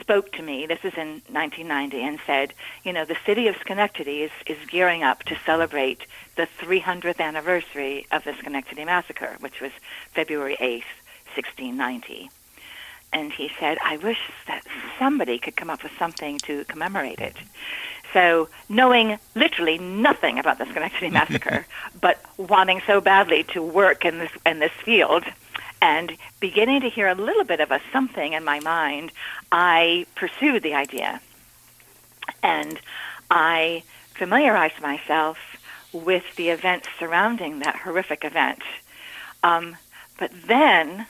spoke 0.00 0.32
to 0.32 0.42
me, 0.42 0.66
this 0.66 0.80
is 0.84 0.94
in 0.94 1.22
1990, 1.30 2.02
and 2.02 2.18
said, 2.26 2.52
you 2.84 2.92
know, 2.92 3.04
the 3.04 3.16
city 3.24 3.48
of 3.48 3.56
Schenectady 3.56 4.22
is, 4.22 4.30
is 4.46 4.58
gearing 4.66 5.02
up 5.02 5.22
to 5.24 5.38
celebrate 5.46 6.06
the 6.36 6.48
300th 6.58 7.20
anniversary 7.20 8.06
of 8.10 8.24
the 8.24 8.34
Schenectady 8.34 8.84
Massacre, 8.84 9.36
which 9.40 9.60
was 9.60 9.72
February 10.12 10.56
8th, 10.60 10.90
1690. 11.34 12.30
And 13.12 13.32
he 13.32 13.50
said, 13.58 13.78
I 13.82 13.96
wish 13.96 14.18
that 14.46 14.62
somebody 14.98 15.38
could 15.38 15.56
come 15.56 15.70
up 15.70 15.82
with 15.82 15.92
something 15.98 16.38
to 16.40 16.64
commemorate 16.64 17.20
it. 17.20 17.36
So, 18.12 18.48
knowing 18.68 19.18
literally 19.34 19.78
nothing 19.78 20.38
about 20.38 20.58
the 20.58 20.66
Schenectady 20.66 21.10
Massacre, 21.10 21.66
but 22.00 22.18
wanting 22.36 22.80
so 22.86 23.00
badly 23.00 23.44
to 23.44 23.62
work 23.62 24.04
in 24.04 24.18
this 24.18 24.30
in 24.44 24.58
this 24.58 24.72
field, 24.84 25.24
and 25.82 26.16
beginning 26.40 26.80
to 26.80 26.88
hear 26.88 27.08
a 27.08 27.14
little 27.14 27.44
bit 27.44 27.60
of 27.60 27.70
a 27.70 27.80
something 27.92 28.32
in 28.32 28.44
my 28.44 28.60
mind, 28.60 29.12
I 29.52 30.06
pursued 30.14 30.62
the 30.62 30.74
idea, 30.74 31.20
and 32.42 32.78
I 33.30 33.82
familiarized 34.14 34.80
myself 34.80 35.38
with 35.92 36.24
the 36.36 36.50
events 36.50 36.88
surrounding 36.98 37.60
that 37.60 37.76
horrific 37.76 38.24
event. 38.24 38.62
Um, 39.42 39.76
but 40.18 40.30
then 40.46 41.06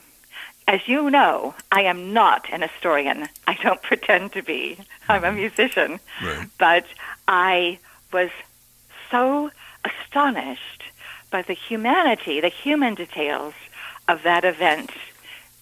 as 0.67 0.89
you 0.89 1.11
know, 1.11 1.55
I 1.71 1.83
am 1.83 2.13
not 2.13 2.47
an 2.51 2.63
historian. 2.63 3.29
I 3.47 3.55
don't 3.63 3.83
pretend 3.91 4.33
to 4.33 4.43
be. 4.43 4.79
I'm 5.09 5.25
a 5.25 5.33
musician. 5.33 6.01
Right. 6.23 6.49
But 6.59 6.87
I 7.29 7.79
was 8.13 8.31
so 9.11 9.51
astonished 9.85 10.85
by 11.31 11.43
the 11.43 11.55
humanity, 11.55 12.41
the 12.41 12.49
human 12.49 12.95
details 12.95 13.55
of 14.09 14.23
that 14.23 14.45
event 14.45 14.91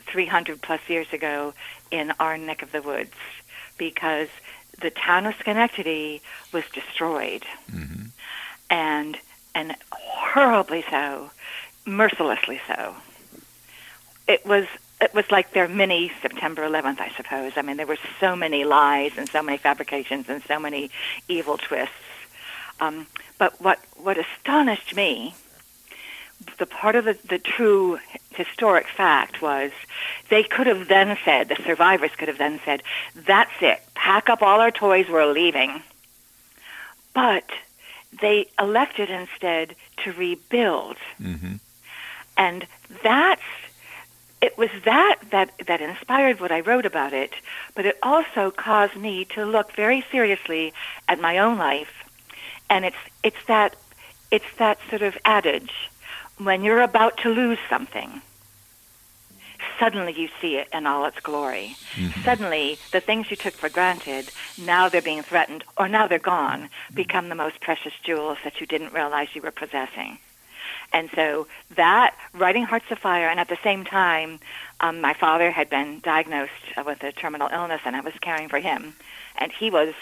300 0.06 0.62
plus 0.62 0.80
years 0.88 1.12
ago 1.12 1.54
in 1.90 2.12
our 2.20 2.38
neck 2.38 2.62
of 2.62 2.72
the 2.72 2.82
woods 2.82 3.14
because 3.78 4.28
the 4.80 4.90
town 4.90 5.26
of 5.26 5.34
Schenectady 5.36 6.20
was 6.52 6.64
destroyed. 6.72 7.44
Mm-hmm. 7.70 8.06
And 8.70 9.18
and 9.54 9.76
horribly 9.92 10.84
so, 10.90 11.30
mercilessly 11.86 12.60
so. 12.66 12.96
It 14.26 14.44
was 14.44 14.66
it 15.04 15.14
was 15.14 15.30
like 15.30 15.52
their 15.52 15.68
mini 15.68 16.10
September 16.22 16.62
11th, 16.62 17.00
I 17.00 17.10
suppose. 17.16 17.52
I 17.56 17.62
mean, 17.62 17.76
there 17.76 17.86
were 17.86 17.98
so 18.20 18.34
many 18.34 18.64
lies 18.64 19.12
and 19.16 19.28
so 19.28 19.42
many 19.42 19.58
fabrications 19.58 20.28
and 20.28 20.42
so 20.42 20.58
many 20.58 20.90
evil 21.28 21.58
twists. 21.58 21.94
Um, 22.80 23.06
but 23.38 23.60
what 23.60 23.78
what 23.96 24.16
astonished 24.18 24.96
me, 24.96 25.34
the 26.58 26.66
part 26.66 26.96
of 26.96 27.04
the, 27.04 27.16
the 27.28 27.38
true 27.38 27.98
historic 28.30 28.88
fact 28.88 29.40
was, 29.40 29.70
they 30.28 30.42
could 30.42 30.66
have 30.66 30.88
then 30.88 31.16
said, 31.24 31.48
the 31.48 31.56
survivors 31.64 32.10
could 32.18 32.28
have 32.28 32.38
then 32.38 32.60
said, 32.64 32.82
"That's 33.14 33.52
it, 33.60 33.80
pack 33.94 34.28
up 34.28 34.42
all 34.42 34.60
our 34.60 34.72
toys, 34.72 35.06
we're 35.08 35.26
leaving." 35.30 35.82
But 37.14 37.48
they 38.20 38.46
elected 38.58 39.10
instead 39.10 39.76
to 39.98 40.12
rebuild, 40.12 40.96
Mm-hmm. 41.20 41.54
and 42.36 42.66
that's 43.02 43.42
it 44.44 44.58
was 44.58 44.68
that 44.84 45.16
that 45.30 45.48
that 45.66 45.80
inspired 45.80 46.38
what 46.38 46.52
I 46.52 46.60
wrote 46.60 46.86
about 46.92 47.12
it, 47.14 47.32
but 47.74 47.86
it 47.86 47.96
also 48.02 48.50
caused 48.50 48.96
me 48.96 49.24
to 49.34 49.46
look 49.46 49.72
very 49.72 50.04
seriously 50.12 50.74
at 51.08 51.18
my 51.18 51.38
own 51.38 51.56
life. 51.56 51.94
And 52.68 52.84
it's 52.84 53.02
it's 53.22 53.42
that 53.46 53.74
it's 54.30 54.52
that 54.58 54.78
sort 54.90 55.00
of 55.00 55.16
adage 55.24 55.74
when 56.36 56.62
you're 56.62 56.82
about 56.82 57.16
to 57.18 57.28
lose 57.30 57.58
something, 57.70 58.20
suddenly 59.78 60.12
you 60.12 60.28
see 60.40 60.56
it 60.56 60.68
in 60.74 60.86
all 60.86 61.06
its 61.06 61.20
glory. 61.20 61.76
Mm-hmm. 61.94 62.20
Suddenly, 62.22 62.78
the 62.92 63.00
things 63.00 63.30
you 63.30 63.36
took 63.36 63.54
for 63.54 63.70
granted, 63.70 64.30
now 64.60 64.88
they're 64.90 65.00
being 65.00 65.22
threatened, 65.22 65.64
or 65.78 65.88
now 65.88 66.06
they're 66.06 66.18
gone, 66.18 66.68
become 66.92 67.28
the 67.28 67.34
most 67.34 67.60
precious 67.60 67.94
jewels 68.02 68.38
that 68.44 68.60
you 68.60 68.66
didn't 68.66 68.92
realize 68.92 69.28
you 69.34 69.42
were 69.42 69.52
possessing. 69.52 70.18
And 70.92 71.10
so 71.14 71.46
that 71.76 72.16
writing 72.32 72.64
Hearts 72.64 72.90
of 72.90 72.98
Fire, 72.98 73.28
and 73.28 73.40
at 73.40 73.48
the 73.48 73.58
same 73.62 73.84
time, 73.84 74.38
um, 74.80 75.00
my 75.00 75.14
father 75.14 75.50
had 75.50 75.70
been 75.70 76.00
diagnosed 76.00 76.52
uh, 76.76 76.82
with 76.84 77.02
a 77.02 77.12
terminal 77.12 77.48
illness, 77.52 77.80
and 77.84 77.96
I 77.96 78.00
was 78.00 78.14
caring 78.20 78.48
for 78.48 78.58
him, 78.58 78.94
and 79.36 79.50
he 79.52 79.70
was 79.70 79.94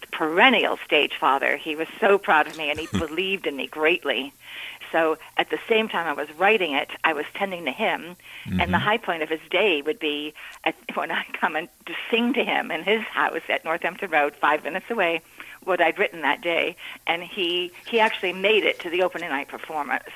the 0.00 0.06
perennial 0.08 0.78
stage 0.84 1.14
father. 1.18 1.56
He 1.56 1.76
was 1.76 1.88
so 1.98 2.18
proud 2.18 2.46
of 2.46 2.56
me, 2.56 2.70
and 2.70 2.78
he 2.78 2.86
hmm. 2.86 2.98
believed 2.98 3.46
in 3.46 3.56
me 3.56 3.66
greatly. 3.66 4.32
So 4.92 5.18
at 5.36 5.50
the 5.50 5.58
same 5.68 5.88
time 5.88 6.06
I 6.06 6.12
was 6.12 6.28
writing 6.36 6.72
it, 6.72 6.90
I 7.04 7.12
was 7.12 7.24
tending 7.34 7.64
to 7.66 7.70
him, 7.70 8.16
and 8.44 8.58
the 8.58 8.64
mm-hmm. 8.64 8.74
high 8.74 8.98
point 8.98 9.22
of 9.22 9.28
his 9.28 9.40
day 9.50 9.82
would 9.82 10.00
be 10.00 10.34
at, 10.64 10.74
when 10.94 11.10
I 11.10 11.24
come 11.32 11.56
and 11.56 11.68
to 11.86 11.94
sing 12.10 12.32
to 12.34 12.44
him 12.44 12.70
in 12.70 12.82
his 12.82 13.02
house 13.02 13.42
at 13.48 13.64
Northampton 13.64 14.10
Road, 14.10 14.34
five 14.34 14.64
minutes 14.64 14.90
away, 14.90 15.22
what 15.64 15.80
I'd 15.80 15.98
written 15.98 16.22
that 16.22 16.40
day, 16.40 16.76
and 17.06 17.22
he 17.22 17.72
he 17.86 18.00
actually 18.00 18.32
made 18.32 18.64
it 18.64 18.80
to 18.80 18.90
the 18.90 19.02
opening 19.02 19.28
night 19.28 19.48
performance 19.48 20.08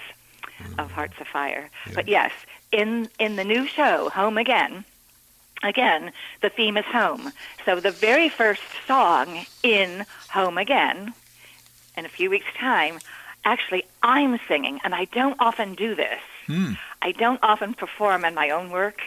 of 0.79 0.91
Hearts 0.91 1.15
of 1.21 1.27
Fire. 1.27 1.71
But 1.95 2.09
yes, 2.09 2.33
in 2.73 3.09
in 3.19 3.37
the 3.37 3.45
new 3.45 3.67
show, 3.67 4.09
Home 4.11 4.39
Again. 4.39 4.85
Again, 5.63 6.13
the 6.43 6.51
theme 6.51 6.77
is 6.77 6.85
home. 6.85 7.33
So 7.65 7.81
the 7.81 7.91
very 7.91 8.29
first 8.29 8.63
song 8.87 9.47
in 9.63 10.05
Home 10.31 10.59
Again, 10.59 11.15
in 11.97 12.05
a 12.05 12.09
few 12.09 12.29
weeks' 12.29 12.53
time, 12.59 12.99
actually 13.45 13.85
I'm 14.03 14.39
singing, 14.47 14.81
and 14.85 14.95
I 14.95 15.07
don't 15.07 15.37
often 15.39 15.75
do 15.75 15.95
this. 15.95 16.21
Hmm. 16.47 16.73
I 17.01 17.13
don't 17.13 17.41
often 17.43 17.73
perform 17.73 18.25
in 18.25 18.35
my 18.35 18.51
own 18.51 18.71
work. 18.71 19.01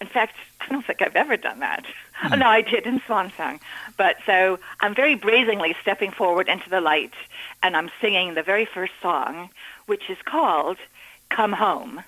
In 0.00 0.06
fact, 0.06 0.36
I 0.60 0.68
don't 0.68 0.84
think 0.84 1.02
I've 1.02 1.16
ever 1.16 1.36
done 1.36 1.60
that. 1.60 1.84
Oh, 2.24 2.34
no, 2.36 2.46
I 2.46 2.62
did 2.62 2.86
in 2.86 3.00
Swan 3.06 3.32
Song. 3.36 3.60
But 3.96 4.16
so 4.26 4.58
I'm 4.80 4.94
very 4.94 5.14
brazenly 5.14 5.74
stepping 5.82 6.10
forward 6.10 6.48
into 6.48 6.68
the 6.70 6.80
light, 6.80 7.14
and 7.62 7.76
I'm 7.76 7.90
singing 8.00 8.34
the 8.34 8.42
very 8.42 8.64
first 8.64 8.92
song, 9.00 9.50
which 9.86 10.08
is 10.10 10.18
called 10.24 10.78
Come 11.30 11.52
Home. 11.52 12.02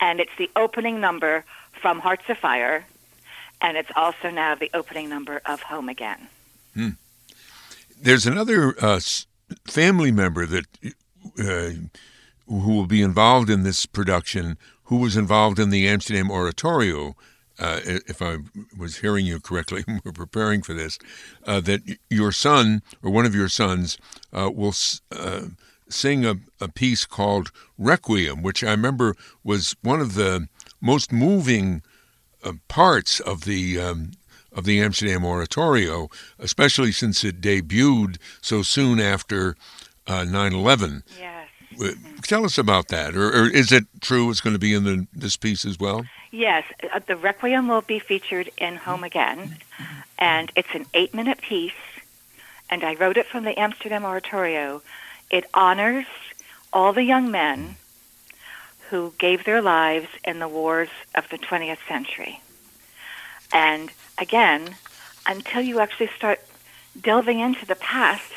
And 0.00 0.20
it's 0.20 0.30
the 0.38 0.50
opening 0.56 1.00
number 1.00 1.44
from 1.72 2.00
Hearts 2.00 2.24
of 2.28 2.38
Fire, 2.38 2.86
and 3.60 3.76
it's 3.76 3.90
also 3.94 4.30
now 4.30 4.54
the 4.54 4.70
opening 4.72 5.08
number 5.08 5.40
of 5.46 5.62
Home 5.62 5.88
Again. 5.88 6.28
There's 8.00 8.26
another 8.26 8.74
uh, 8.80 9.00
family 9.66 10.10
member 10.10 10.46
that 10.46 10.64
uh, 11.38 11.70
who 12.46 12.74
will 12.74 12.86
be 12.86 13.02
involved 13.02 13.50
in 13.50 13.62
this 13.62 13.86
production, 13.86 14.56
who 14.84 14.96
was 14.96 15.16
involved 15.16 15.58
in 15.58 15.70
the 15.70 15.86
Amsterdam 15.86 16.30
Oratorio. 16.30 17.14
Uh, 17.60 17.80
if 17.84 18.22
I 18.22 18.38
was 18.76 18.96
hearing 18.98 19.26
you 19.26 19.38
correctly, 19.38 19.84
we're 20.04 20.12
preparing 20.12 20.62
for 20.62 20.72
this, 20.74 20.98
uh, 21.46 21.60
that 21.60 21.82
your 22.08 22.32
son 22.32 22.82
or 23.02 23.10
one 23.10 23.26
of 23.26 23.34
your 23.34 23.48
sons 23.48 23.98
uh, 24.32 24.50
will 24.52 24.68
s- 24.70 25.02
uh, 25.12 25.42
sing 25.88 26.24
a, 26.24 26.36
a 26.60 26.68
piece 26.68 27.04
called 27.04 27.50
Requiem, 27.78 28.42
which 28.42 28.64
I 28.64 28.70
remember 28.70 29.14
was 29.44 29.76
one 29.82 30.00
of 30.00 30.14
the 30.14 30.48
most 30.80 31.12
moving 31.12 31.82
uh, 32.42 32.52
parts 32.68 33.20
of 33.20 33.44
the 33.44 33.78
um, 33.78 34.12
of 34.52 34.64
the 34.64 34.80
Amsterdam 34.80 35.24
Oratorio, 35.24 36.08
especially 36.38 36.90
since 36.92 37.22
it 37.22 37.40
debuted 37.40 38.16
so 38.40 38.62
soon 38.62 38.98
after 39.00 39.54
uh, 40.06 40.24
9/11. 40.24 41.02
Yes. 41.18 41.48
Uh, 41.80 41.92
Tell 42.22 42.44
us 42.44 42.58
about 42.58 42.88
that, 42.88 43.14
or, 43.14 43.28
or 43.28 43.48
is 43.48 43.70
it 43.72 43.84
true 44.00 44.30
it's 44.30 44.40
going 44.40 44.54
to 44.54 44.58
be 44.58 44.74
in 44.74 44.84
the, 44.84 45.06
this 45.12 45.36
piece 45.36 45.64
as 45.64 45.78
well? 45.78 46.04
Yes, 46.30 46.64
uh, 46.92 47.00
the 47.04 47.16
Requiem 47.16 47.66
will 47.66 47.80
be 47.80 47.98
featured 47.98 48.50
in 48.56 48.76
Home 48.76 49.02
Again, 49.02 49.56
and 50.16 50.52
it's 50.54 50.74
an 50.74 50.86
eight 50.94 51.12
minute 51.12 51.40
piece, 51.40 51.72
and 52.68 52.84
I 52.84 52.94
wrote 52.94 53.16
it 53.16 53.26
from 53.26 53.42
the 53.42 53.58
Amsterdam 53.58 54.04
Oratorio. 54.04 54.82
It 55.28 55.44
honors 55.52 56.06
all 56.72 56.92
the 56.92 57.02
young 57.02 57.32
men 57.32 57.76
who 58.90 59.12
gave 59.18 59.44
their 59.44 59.60
lives 59.60 60.06
in 60.24 60.38
the 60.38 60.46
wars 60.46 60.88
of 61.16 61.28
the 61.30 61.38
20th 61.38 61.78
century. 61.88 62.40
And 63.52 63.90
again, 64.16 64.76
until 65.26 65.62
you 65.62 65.80
actually 65.80 66.10
start 66.16 66.40
delving 67.00 67.40
into 67.40 67.66
the 67.66 67.74
past, 67.74 68.32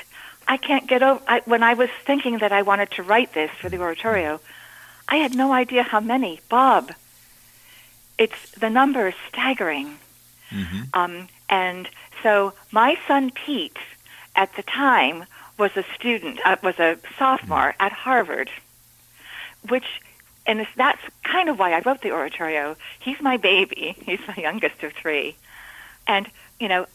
I 0.47 0.57
can't 0.57 0.87
get 0.87 1.03
over. 1.03 1.21
I, 1.27 1.41
when 1.45 1.61
I 1.61 1.75
was 1.75 1.89
thinking 2.05 2.39
that 2.39 2.51
I 2.51 2.63
wanted 2.63 2.89
to 2.91 3.03
write 3.03 3.33
this 3.33 3.51
for 3.51 3.69
the 3.69 3.79
oratorio, 3.79 4.39
I 5.07 5.17
had 5.17 5.35
no 5.35 5.53
idea 5.53 5.83
how 5.83 5.99
many. 5.99 6.39
Bob, 6.49 6.91
it's 8.17 8.51
the 8.51 8.69
number 8.69 9.07
is 9.07 9.15
staggering. 9.29 9.97
Mm-hmm. 10.51 10.81
Um, 10.93 11.27
and 11.49 11.89
so 12.21 12.53
my 12.71 12.97
son 13.07 13.31
Pete, 13.31 13.77
at 14.35 14.55
the 14.55 14.63
time, 14.63 15.25
was 15.57 15.71
a 15.75 15.83
student, 15.95 16.39
uh, 16.45 16.57
was 16.63 16.79
a 16.79 16.97
sophomore 17.17 17.75
at 17.79 17.91
Harvard, 17.91 18.49
which, 19.69 20.01
and 20.45 20.65
that's 20.75 21.01
kind 21.23 21.49
of 21.49 21.59
why 21.59 21.73
I 21.73 21.79
wrote 21.79 22.01
the 22.01 22.11
oratorio. 22.11 22.75
He's 22.99 23.21
my 23.21 23.37
baby. 23.37 23.95
He's 24.05 24.19
my 24.27 24.35
youngest 24.35 24.83
of 24.83 24.93
three, 24.93 25.35
and 26.07 26.29
you 26.59 26.67
know, 26.67 26.85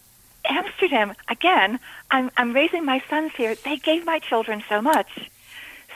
Amsterdam 0.45 1.15
again. 1.29 1.79
I'm 2.11 2.31
I'm 2.37 2.53
raising 2.53 2.85
my 2.85 3.03
sons 3.11 3.33
here. 3.37 3.55
They 3.55 3.77
gave 3.77 4.05
my 4.05 4.19
children 4.19 4.63
so 4.69 4.81
much. 4.81 5.31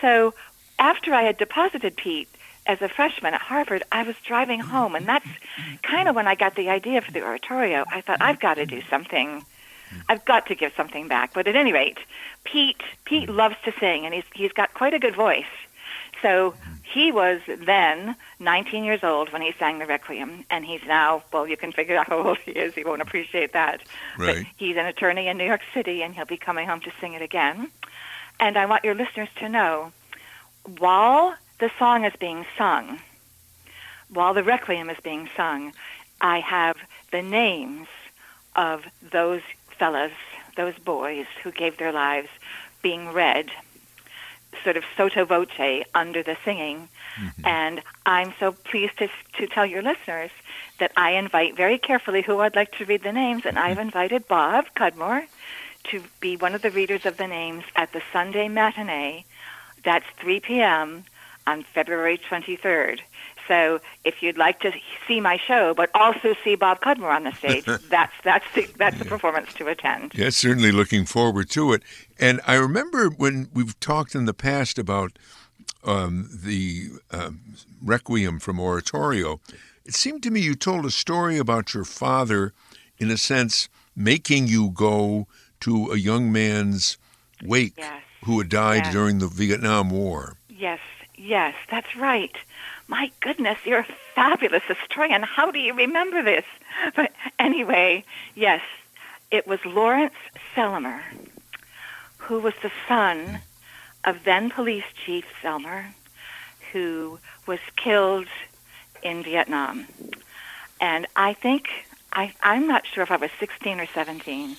So 0.01 0.35
after 0.79 1.15
I 1.15 1.23
had 1.23 1.39
deposited 1.39 1.97
Pete 1.97 2.29
as 2.67 2.81
a 2.81 2.89
freshman 2.89 3.35
at 3.35 3.41
Harvard, 3.41 3.83
I 3.91 4.03
was 4.03 4.17
driving 4.25 4.61
home, 4.61 4.95
and 4.95 5.07
that's 5.07 5.29
kind 5.83 6.09
of 6.09 6.15
when 6.15 6.27
I 6.27 6.35
got 6.35 6.55
the 6.55 6.71
idea 6.71 7.01
for 7.01 7.11
the 7.11 7.23
oratorio. 7.23 7.85
I 7.91 8.01
thought 8.01 8.21
I've 8.21 8.41
got 8.41 8.55
to 8.55 8.67
do 8.67 8.83
something. 8.89 9.45
I've 10.09 10.25
got 10.25 10.47
to 10.47 10.55
give 10.55 10.73
something 10.77 11.09
back. 11.09 11.35
But 11.35 11.49
at 11.49 11.57
any 11.57 11.73
rate, 11.73 11.99
Pete 12.45 12.83
Pete 13.05 13.29
loves 13.29 13.57
to 13.65 13.73
sing, 13.79 14.05
and 14.05 14.15
he's 14.15 14.25
he's 14.35 14.53
got 14.53 14.75
quite 14.75 14.95
a 14.95 14.99
good 14.99 15.15
voice. 15.15 15.45
So 16.23 16.55
he 16.85 17.11
was 17.11 17.41
then 17.47 18.15
19 18.39 18.85
years 18.85 19.03
old 19.03 19.33
when 19.33 19.43
he 19.43 19.53
sang 19.59 19.79
the 19.79 19.87
Requiem, 19.87 20.45
and 20.51 20.65
he's 20.65 20.83
now, 20.87 21.25
well, 21.33 21.49
you 21.49 21.57
can 21.57 21.73
figure 21.73 21.97
out 21.97 22.09
how 22.09 22.23
old 22.29 22.39
he 22.39 22.53
is. 22.53 22.75
He 22.75 22.85
won't 22.85 23.03
appreciate 23.03 23.55
that. 23.55 23.83
Right. 24.17 24.37
But 24.37 24.47
he's 24.57 24.77
an 24.77 24.87
attorney 24.87 25.27
in 25.27 25.37
New 25.37 25.45
York 25.45 25.63
City, 25.75 26.03
and 26.03 26.15
he'll 26.15 26.27
be 26.27 26.37
coming 26.37 26.69
home 26.69 26.81
to 26.83 26.93
sing 27.01 27.15
it 27.15 27.23
again. 27.23 27.71
And 28.39 28.57
I 28.57 28.67
want 28.67 28.85
your 28.85 28.95
listeners 28.95 29.29
to 29.37 29.49
know 29.49 29.93
while 30.79 31.35
the 31.63 31.71
song 31.79 32.05
is 32.05 32.13
being 32.19 32.45
sung, 32.59 32.99
while 34.13 34.35
the 34.35 34.43
Requiem 34.43 34.91
is 34.91 34.97
being 35.05 35.31
sung, 35.37 35.73
I 36.21 36.41
have 36.41 36.77
the 37.13 37.23
names 37.23 37.87
of 38.57 38.85
those 39.01 39.43
fellas, 39.79 40.11
those 40.57 40.77
boys 40.81 41.27
who 41.45 41.53
gave 41.53 41.79
their 41.79 41.93
lives 41.93 42.31
being 42.83 43.13
read 43.13 43.53
sort 44.65 44.77
of 44.77 44.83
sotto 44.97 45.25
voce 45.25 45.85
under 45.95 46.25
the 46.25 46.37
singing. 46.45 46.89
Mm-hmm. 47.15 47.47
And 47.47 47.83
I'm 48.07 48.35
so 48.41 48.51
pleased 48.51 48.99
to, 48.99 49.09
to 49.35 49.47
tell 49.47 49.65
your 49.65 49.83
listeners 49.83 50.33
that 50.81 50.91
I 50.97 51.13
invite 51.13 51.57
very 51.57 51.79
carefully 51.79 52.23
who 52.23 52.41
I'd 52.41 52.57
like 52.57 52.73
to 52.79 52.85
read 52.85 53.05
the 53.05 53.13
names, 53.13 53.47
and 53.47 53.57
I've 53.57 53.77
mm-hmm. 53.77 53.87
invited 53.87 54.27
Bob 54.27 54.65
Cudmore 54.75 55.29
to 55.85 56.03
be 56.19 56.37
one 56.37 56.57
of 56.57 56.63
the 56.63 56.73
readers 56.73 57.07
of 57.07 57.19
the 57.19 57.29
names 57.29 57.63
at 57.77 57.93
the 57.93 58.03
Sunday 58.13 58.49
matinee. 58.49 59.27
That's 59.85 60.07
3 60.19 60.41
p.m. 60.41 61.05
on 61.47 61.63
February 61.63 62.19
23rd. 62.19 63.01
So 63.49 63.81
if 64.05 64.23
you'd 64.23 64.39
like 64.39 64.61
to 64.61 64.73
see 65.07 65.21
my 65.21 65.37
show, 65.37 65.75
but 65.75 65.91
also 65.95 66.35
see 66.45 66.55
Bob 66.55 66.81
Cudmore 66.81 67.11
on 67.11 67.25
the 67.25 67.33
stage, 67.33 67.65
that's 67.89 68.13
that's 68.23 68.47
the 68.55 68.69
that's 68.77 68.99
the 68.99 69.05
performance 69.05 69.53
to 69.55 69.67
attend. 69.67 70.13
Yes, 70.15 70.37
certainly 70.37 70.71
looking 70.71 71.05
forward 71.05 71.51
to 71.51 71.73
it. 71.73 71.83
And 72.19 72.41
I 72.47 72.55
remember 72.55 73.09
when 73.09 73.49
we've 73.53 73.79
talked 73.81 74.15
in 74.15 74.27
the 74.27 74.35
past 74.35 74.79
about 74.79 75.19
um, 75.85 76.29
the 76.33 76.91
uh, 77.11 77.31
Requiem 77.83 78.39
from 78.39 78.61
Oratorio. 78.61 79.41
It 79.85 79.95
seemed 79.95 80.23
to 80.23 80.31
me 80.31 80.41
you 80.41 80.55
told 80.55 80.87
a 80.87 80.91
story 80.91 81.39
about 81.39 81.75
your 81.75 81.85
father, 81.85 82.53
in 82.99 83.11
a 83.11 83.17
sense, 83.17 83.69
making 83.97 84.47
you 84.47 84.71
go 84.71 85.27
to 85.61 85.91
a 85.91 85.97
young 85.97 86.31
man's 86.31 86.99
wake 87.45 87.75
yes. 87.77 88.03
who 88.25 88.39
had 88.39 88.49
died 88.49 88.85
yes. 88.85 88.93
during 88.93 89.19
the 89.19 89.27
Vietnam 89.27 89.91
War. 89.91 90.37
Yes, 90.49 90.79
yes, 91.23 91.55
that's 91.71 91.97
right. 91.97 92.35
My 92.89 93.11
goodness, 93.21 93.59
you're 93.65 93.81
a 93.81 93.87
fabulous 94.15 94.65
historian. 94.65 95.23
How 95.23 95.51
do 95.51 95.59
you 95.59 95.75
remember 95.75 96.23
this? 96.23 96.45
But 96.97 97.13
anyway, 97.39 98.05
yes, 98.35 98.61
it 99.31 99.47
was 99.47 99.65
Lawrence 99.65 100.15
Selmer, 100.55 101.01
who 102.19 102.41
was 102.41 102.55
the 102.63 102.73
son 102.89 103.41
of 104.05 104.25
then 104.25 104.51
police 104.51 104.85
chief 105.05 105.25
Selmer, 105.43 105.93
who 106.73 107.19
was 107.47 107.61
killed 107.77 108.27
in 109.03 109.23
Vietnam. 109.23 109.87
And 110.81 111.07
I 111.15 111.35
think, 111.35 111.69
I, 112.13 112.35
I'm 112.43 112.67
not 112.67 112.87
sure 112.87 113.03
if 113.03 113.11
I 113.11 113.17
was 113.17 113.31
16 113.39 113.81
or 113.81 113.87
17, 113.87 114.57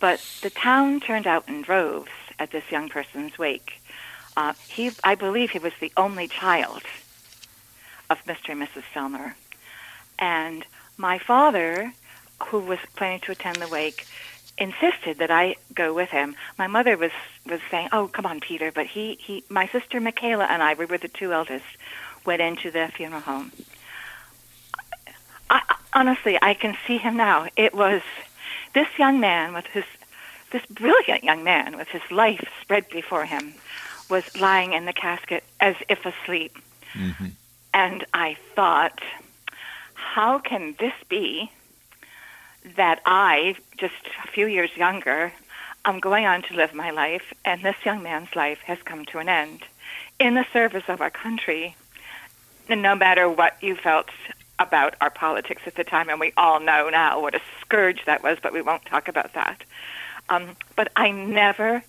but 0.00 0.20
the 0.42 0.50
town 0.50 1.00
turned 1.00 1.26
out 1.26 1.48
in 1.48 1.62
droves 1.62 2.10
at 2.38 2.50
this 2.50 2.64
young 2.70 2.88
person's 2.88 3.38
wake. 3.38 3.80
Uh, 4.36 4.54
he, 4.68 4.90
I 5.02 5.14
believe 5.14 5.50
he 5.50 5.58
was 5.58 5.72
the 5.80 5.92
only 5.96 6.28
child 6.28 6.82
of 8.10 8.18
Mr. 8.24 8.50
and 8.50 8.62
Mrs. 8.62 8.82
Selmer. 8.92 9.34
And 10.18 10.64
my 10.96 11.18
father, 11.18 11.92
who 12.46 12.60
was 12.60 12.78
planning 12.96 13.20
to 13.20 13.32
attend 13.32 13.56
the 13.56 13.68
wake, 13.68 14.06
insisted 14.58 15.18
that 15.18 15.30
I 15.30 15.56
go 15.74 15.92
with 15.92 16.10
him. 16.10 16.36
My 16.58 16.66
mother 16.66 16.96
was 16.96 17.10
was 17.46 17.60
saying, 17.70 17.88
"Oh, 17.92 18.06
come 18.08 18.26
on, 18.26 18.40
Peter," 18.40 18.70
but 18.70 18.86
he 18.86 19.18
he 19.20 19.44
my 19.48 19.66
sister 19.68 20.00
Michaela 20.00 20.44
and 20.44 20.62
I, 20.62 20.74
we 20.74 20.84
were 20.84 20.98
the 20.98 21.08
two 21.08 21.32
eldest, 21.32 21.64
went 22.24 22.40
into 22.40 22.70
the 22.70 22.90
funeral 22.94 23.20
home. 23.20 23.52
I, 25.50 25.62
honestly, 25.92 26.38
I 26.40 26.54
can 26.54 26.76
see 26.86 26.98
him 26.98 27.16
now. 27.16 27.48
It 27.56 27.74
was 27.74 28.02
this 28.74 28.88
young 28.98 29.18
man 29.20 29.54
with 29.54 29.66
his 29.66 29.84
this 30.50 30.64
brilliant 30.66 31.24
young 31.24 31.42
man 31.42 31.76
with 31.76 31.88
his 31.88 32.08
life 32.12 32.44
spread 32.62 32.88
before 32.90 33.24
him 33.24 33.54
was 34.08 34.36
lying 34.38 34.72
in 34.72 34.84
the 34.84 34.92
casket 34.92 35.44
as 35.60 35.76
if 35.88 36.04
asleep. 36.04 36.56
Mm-hmm. 36.94 37.26
And 37.72 38.04
I 38.14 38.36
thought, 38.54 39.00
how 39.94 40.38
can 40.38 40.76
this 40.78 40.94
be 41.08 41.50
that 42.76 43.00
I, 43.04 43.56
just 43.78 43.94
a 44.24 44.28
few 44.28 44.46
years 44.46 44.70
younger, 44.76 45.32
I'm 45.84 46.00
going 46.00 46.24
on 46.24 46.42
to 46.42 46.54
live 46.54 46.72
my 46.72 46.90
life, 46.90 47.34
and 47.44 47.62
this 47.62 47.76
young 47.84 48.02
man's 48.02 48.34
life 48.34 48.58
has 48.60 48.78
come 48.82 49.04
to 49.06 49.18
an 49.18 49.28
end 49.28 49.64
in 50.18 50.34
the 50.34 50.46
service 50.52 50.84
of 50.88 51.00
our 51.00 51.10
country. 51.10 51.76
And 52.68 52.80
no 52.80 52.94
matter 52.94 53.28
what 53.28 53.62
you 53.62 53.76
felt 53.76 54.08
about 54.58 54.94
our 55.00 55.10
politics 55.10 55.62
at 55.66 55.74
the 55.74 55.84
time, 55.84 56.08
and 56.08 56.20
we 56.20 56.32
all 56.36 56.60
know 56.60 56.88
now 56.88 57.20
what 57.20 57.34
a 57.34 57.40
scourge 57.60 58.04
that 58.06 58.22
was, 58.22 58.38
but 58.42 58.52
we 58.52 58.62
won't 58.62 58.86
talk 58.86 59.08
about 59.08 59.34
that. 59.34 59.62
Um, 60.28 60.56
but 60.74 60.90
I 60.96 61.10
never, 61.10 61.84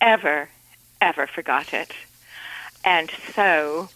ever, 0.00 0.48
ever 1.00 1.26
forgot 1.26 1.72
it. 1.72 1.92
And 2.84 3.10
so 3.34 3.88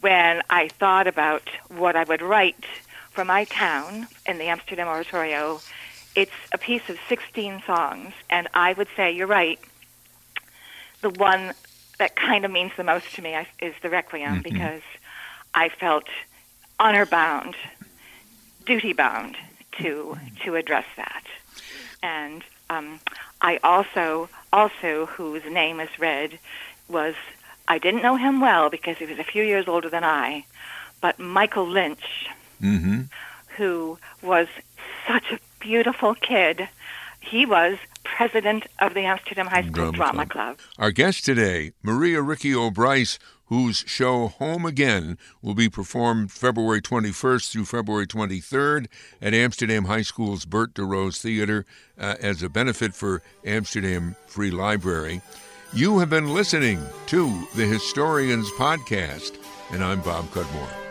when 0.00 0.42
I 0.48 0.68
thought 0.68 1.06
about 1.06 1.48
what 1.68 1.96
I 1.96 2.04
would 2.04 2.22
write 2.22 2.64
for 3.10 3.24
my 3.24 3.44
town 3.44 4.06
in 4.26 4.38
the 4.38 4.44
Amsterdam 4.44 4.86
Oratorio, 4.86 5.60
it's 6.14 6.32
a 6.52 6.58
piece 6.58 6.88
of 6.88 6.98
16 7.08 7.62
songs, 7.66 8.12
and 8.28 8.48
I 8.54 8.72
would 8.72 8.88
say, 8.96 9.12
you're 9.12 9.26
right, 9.26 9.58
the 11.00 11.10
one 11.10 11.52
that 11.98 12.16
kind 12.16 12.44
of 12.44 12.50
means 12.50 12.72
the 12.76 12.84
most 12.84 13.14
to 13.14 13.22
me 13.22 13.36
is 13.60 13.74
the 13.82 13.90
Requiem 13.90 14.34
mm-hmm. 14.34 14.42
because 14.42 14.82
I 15.54 15.68
felt 15.68 16.04
honor 16.78 17.06
bound, 17.06 17.56
duty 18.64 18.92
bound 18.92 19.36
to 19.78 20.16
to 20.44 20.56
address 20.56 20.86
that. 20.96 21.24
And 22.02 22.42
um, 22.70 23.00
I 23.42 23.58
also 23.62 24.30
also 24.52 25.06
whose 25.06 25.44
name 25.44 25.80
is 25.80 25.90
read 25.98 26.38
was 26.88 27.14
I 27.68 27.78
didn't 27.78 28.02
know 28.02 28.16
him 28.16 28.40
well 28.40 28.70
because 28.70 28.96
he 28.96 29.06
was 29.06 29.18
a 29.18 29.24
few 29.24 29.42
years 29.42 29.68
older 29.68 29.90
than 29.90 30.04
I, 30.04 30.44
but 31.00 31.18
Michael 31.18 31.66
Lynch, 31.66 32.28
mm-hmm. 32.62 33.02
who 33.56 33.98
was 34.22 34.48
such 35.06 35.30
a 35.32 35.38
beautiful 35.58 36.14
kid. 36.14 36.68
He 37.20 37.44
was 37.44 37.76
president 38.02 38.66
of 38.78 38.94
the 38.94 39.00
Amsterdam 39.00 39.46
High 39.46 39.62
School 39.62 39.92
Drama, 39.92 39.96
Drama 39.96 40.26
Club. 40.26 40.56
Club. 40.56 40.60
Our 40.78 40.90
guest 40.90 41.24
today, 41.24 41.72
Maria 41.82 42.22
Riccio 42.22 42.70
Bryce, 42.70 43.18
whose 43.50 43.84
show 43.86 44.28
Home 44.28 44.64
Again 44.64 45.18
will 45.42 45.54
be 45.54 45.68
performed 45.68 46.32
February 46.32 46.80
21st 46.80 47.50
through 47.50 47.64
February 47.66 48.06
23rd 48.06 48.86
at 49.20 49.34
Amsterdam 49.34 49.84
High 49.84 50.02
School's 50.02 50.46
Bert 50.46 50.72
DeRose 50.72 51.20
Theater 51.20 51.66
uh, 51.98 52.14
as 52.20 52.42
a 52.42 52.48
benefit 52.48 52.94
for 52.94 53.22
Amsterdam 53.44 54.14
Free 54.26 54.52
Library. 54.52 55.20
You 55.72 55.98
have 55.98 56.10
been 56.10 56.32
listening 56.32 56.80
to 57.06 57.46
the 57.56 57.66
Historians 57.66 58.48
Podcast, 58.52 59.36
and 59.72 59.84
I'm 59.84 60.00
Bob 60.00 60.30
Cudmore. 60.30 60.89